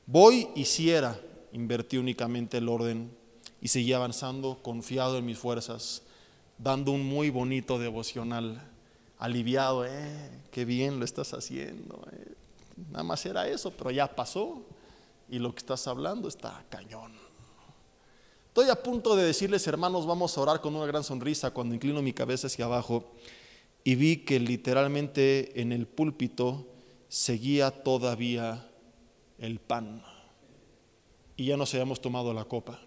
[0.07, 1.19] Voy y si era
[1.53, 3.11] invertí únicamente el orden
[3.61, 6.03] y seguí avanzando confiado en mis fuerzas,
[6.59, 8.63] dando un muy bonito devocional,
[9.19, 12.07] aliviado, eh, qué bien lo estás haciendo.
[12.13, 12.35] Eh.
[12.91, 14.63] Nada más era eso, pero ya pasó
[15.29, 17.13] y lo que estás hablando está cañón.
[18.49, 22.03] Estoy a punto de decirles, hermanos, vamos a orar con una gran sonrisa cuando inclino
[22.03, 23.05] mi cabeza hacia abajo
[23.85, 26.67] y vi que literalmente en el púlpito
[27.09, 28.69] seguía todavía
[29.39, 30.03] el pan
[31.41, 32.79] y ya nos hayamos tomado la copa.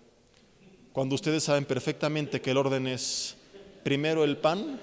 [0.91, 3.35] Cuando ustedes saben perfectamente que el orden es
[3.81, 4.79] primero el pan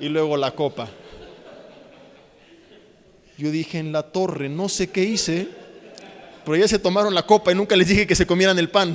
[0.00, 0.88] y luego la copa.
[3.36, 5.48] Yo dije en la torre, no sé qué hice,
[6.46, 8.94] pero ya se tomaron la copa y nunca les dije que se comieran el pan.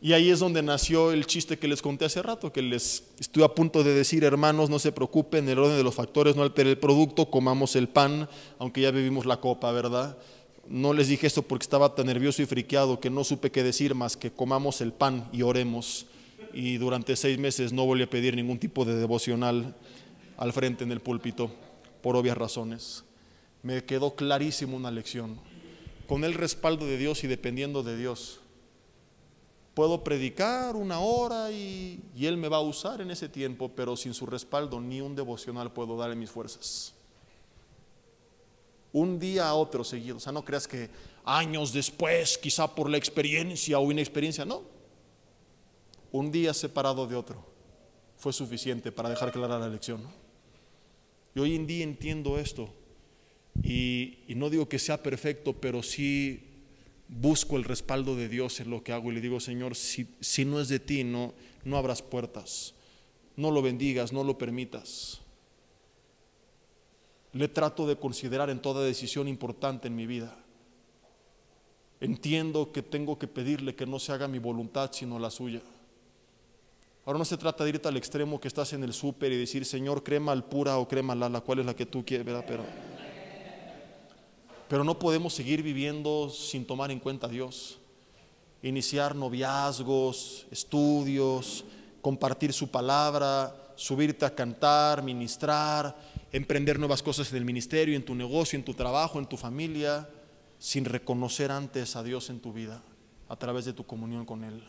[0.00, 3.42] Y ahí es donde nació el chiste que les conté hace rato, que les estoy
[3.42, 6.70] a punto de decir, hermanos, no se preocupen, el orden de los factores no altere
[6.70, 8.28] el producto, comamos el pan,
[8.58, 10.16] aunque ya bebimos la copa, ¿verdad?
[10.68, 13.96] No les dije esto porque estaba tan nervioso y friqueado que no supe qué decir
[13.96, 16.06] más que comamos el pan y oremos.
[16.52, 19.74] Y durante seis meses no volví a pedir ningún tipo de devocional
[20.36, 21.50] al frente en el púlpito,
[22.02, 23.02] por obvias razones.
[23.62, 25.40] Me quedó clarísimo una lección.
[26.06, 28.40] Con el respaldo de Dios y dependiendo de Dios,
[29.78, 34.12] Puedo predicar una hora y, Él me va a usar en ese tiempo, pero sin
[34.12, 36.92] su respaldo ni un devocional puedo darle mis fuerzas.
[38.92, 40.16] Un día a otro seguido.
[40.16, 40.90] O sea, no creas que
[41.24, 44.62] años después, quizá por la experiencia o inexperiencia, no.
[46.10, 47.46] Un día separado de otro
[48.16, 50.02] fue suficiente para dejar clara la lección.
[51.36, 52.68] Y hoy en día entiendo esto.
[53.62, 56.47] Y, y no digo que sea perfecto, pero sí
[57.08, 60.44] busco el respaldo de Dios en lo que hago y le digo, Señor, si, si
[60.44, 61.32] no es de ti, no,
[61.64, 62.74] no abras puertas,
[63.36, 65.20] no lo bendigas, no lo permitas.
[67.32, 70.36] Le trato de considerar en toda decisión importante en mi vida.
[72.00, 75.60] Entiendo que tengo que pedirle que no se haga mi voluntad, sino la suya.
[77.04, 79.64] Ahora no se trata de irte al extremo que estás en el súper y decir,
[79.64, 82.44] Señor, crema al pura o crema al la cual es la que tú quieres, ¿verdad?
[82.46, 82.64] Pero
[84.68, 87.78] pero no podemos seguir viviendo sin tomar en cuenta a Dios.
[88.62, 91.64] Iniciar noviazgos, estudios,
[92.00, 95.96] compartir su palabra, subirte a cantar, ministrar,
[96.32, 100.08] emprender nuevas cosas en el ministerio, en tu negocio, en tu trabajo, en tu familia,
[100.58, 102.82] sin reconocer antes a Dios en tu vida
[103.28, 104.62] a través de tu comunión con Él.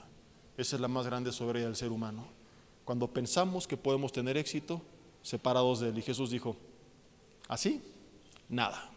[0.58, 2.28] Esa es la más grande soberanía del ser humano.
[2.86, 4.82] Cuando pensamos que podemos tener éxito
[5.22, 5.98] separados de Él.
[5.98, 6.56] Y Jesús dijo,
[7.48, 7.82] así,
[8.48, 8.92] nada.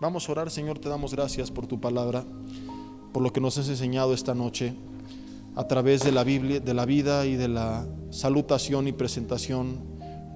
[0.00, 2.24] Vamos a orar, Señor, te damos gracias por tu palabra,
[3.12, 4.74] por lo que nos has enseñado esta noche
[5.54, 9.80] a través de la Biblia, de la vida y de la salutación y presentación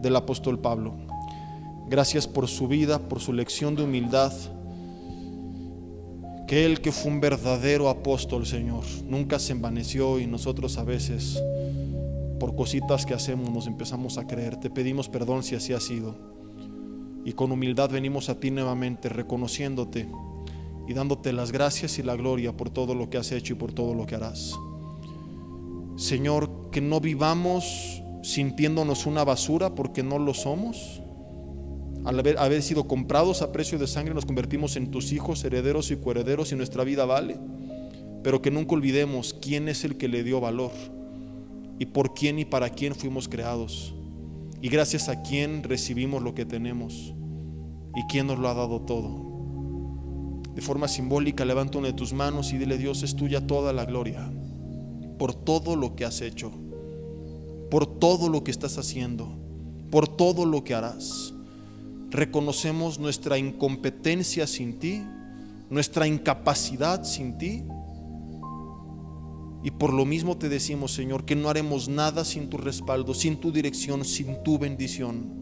[0.01, 0.95] del apóstol Pablo.
[1.89, 4.33] Gracias por su vida, por su lección de humildad
[6.51, 11.41] Aquel que fue un verdadero apóstol, Señor, nunca se envaneció y nosotros a veces,
[12.41, 14.57] por cositas que hacemos, nos empezamos a creer.
[14.57, 16.40] Te pedimos perdón si así ha sido.
[17.25, 20.09] Y con humildad venimos a ti nuevamente, reconociéndote
[20.89, 23.73] y dándote las gracias y la gloria por todo lo que has hecho y por
[23.73, 24.59] todo lo que harás.
[25.97, 31.03] Señor, que no vivamos sintiéndonos una basura porque no lo somos.
[32.05, 35.91] Al haber, haber, sido comprados a precio de sangre nos convertimos en tus hijos, herederos
[35.91, 37.39] y coherederos y nuestra vida vale.
[38.23, 40.73] Pero que nunca olvidemos quién es el que le dio valor
[41.79, 43.95] y por quién y para quién fuimos creados.
[44.61, 47.15] Y gracias a quién recibimos lo que tenemos
[47.95, 50.43] y quién nos lo ha dado todo.
[50.55, 53.85] De forma simbólica, levanta una de tus manos y dile, Dios, es tuya toda la
[53.85, 54.31] gloria
[55.21, 56.51] por todo lo que has hecho,
[57.71, 59.31] por todo lo que estás haciendo,
[59.91, 61.35] por todo lo que harás.
[62.09, 65.03] Reconocemos nuestra incompetencia sin ti,
[65.69, 67.65] nuestra incapacidad sin ti.
[69.63, 73.37] Y por lo mismo te decimos, Señor, que no haremos nada sin tu respaldo, sin
[73.37, 75.41] tu dirección, sin tu bendición.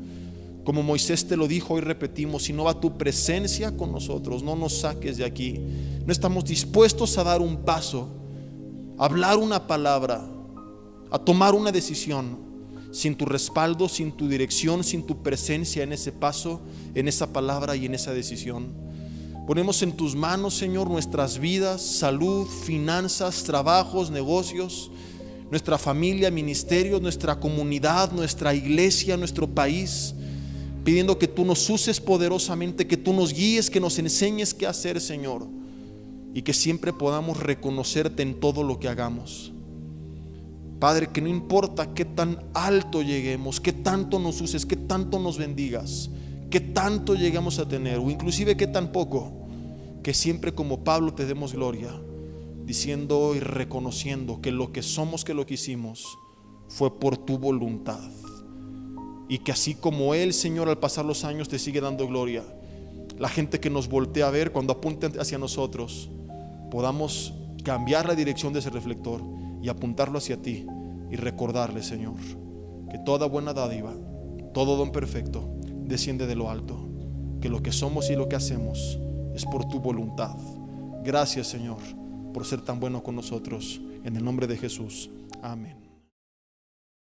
[0.65, 4.57] Como Moisés te lo dijo, hoy repetimos, si no va tu presencia con nosotros, no
[4.57, 5.61] nos saques de aquí.
[6.05, 8.09] No estamos dispuestos a dar un paso,
[8.99, 10.29] a hablar una palabra,
[11.11, 12.49] a tomar una decisión
[12.91, 16.61] sin tu respaldo, sin tu dirección, sin tu presencia en ese paso,
[16.95, 18.88] en esa palabra y en esa decisión.
[19.49, 24.91] Ponemos en tus manos, Señor, nuestras vidas, salud, finanzas, trabajos, negocios,
[25.51, 30.15] nuestra familia, ministerio, nuestra comunidad, nuestra iglesia, nuestro país
[30.85, 35.01] pidiendo que tú nos uses poderosamente, que tú nos guíes, que nos enseñes qué hacer,
[35.01, 35.47] Señor,
[36.35, 39.53] y que siempre podamos reconocerte en todo lo que hagamos.
[40.79, 45.39] Padre, que no importa qué tan alto lleguemos, qué tanto nos uses, qué tanto nos
[45.39, 46.11] bendigas,
[46.51, 49.38] qué tanto lleguemos a tener, o inclusive qué tan poco,
[50.03, 51.91] que siempre como Pablo te demos gloria,
[52.65, 56.19] diciendo y reconociendo que lo que somos, que lo que hicimos,
[56.69, 58.11] fue por tu voluntad.
[59.29, 62.45] Y que así como Él, Señor, al pasar los años te sigue dando gloria,
[63.19, 66.11] la gente que nos voltea a ver cuando apunte hacia nosotros,
[66.71, 67.35] podamos
[67.65, 69.23] cambiar la dirección de ese reflector
[69.63, 70.67] y apuntarlo hacia ti
[71.11, 72.17] y recordarle, Señor,
[72.91, 73.95] que toda buena dádiva,
[74.55, 75.49] todo don perfecto,
[75.85, 76.89] desciende de lo alto,
[77.41, 78.99] que lo que somos y lo que hacemos
[79.39, 80.37] es por tu voluntad.
[81.05, 81.79] Gracias, Señor,
[82.35, 83.81] por ser tan bueno con nosotros.
[84.05, 85.11] En el nombre de Jesús.
[85.43, 85.88] Amén.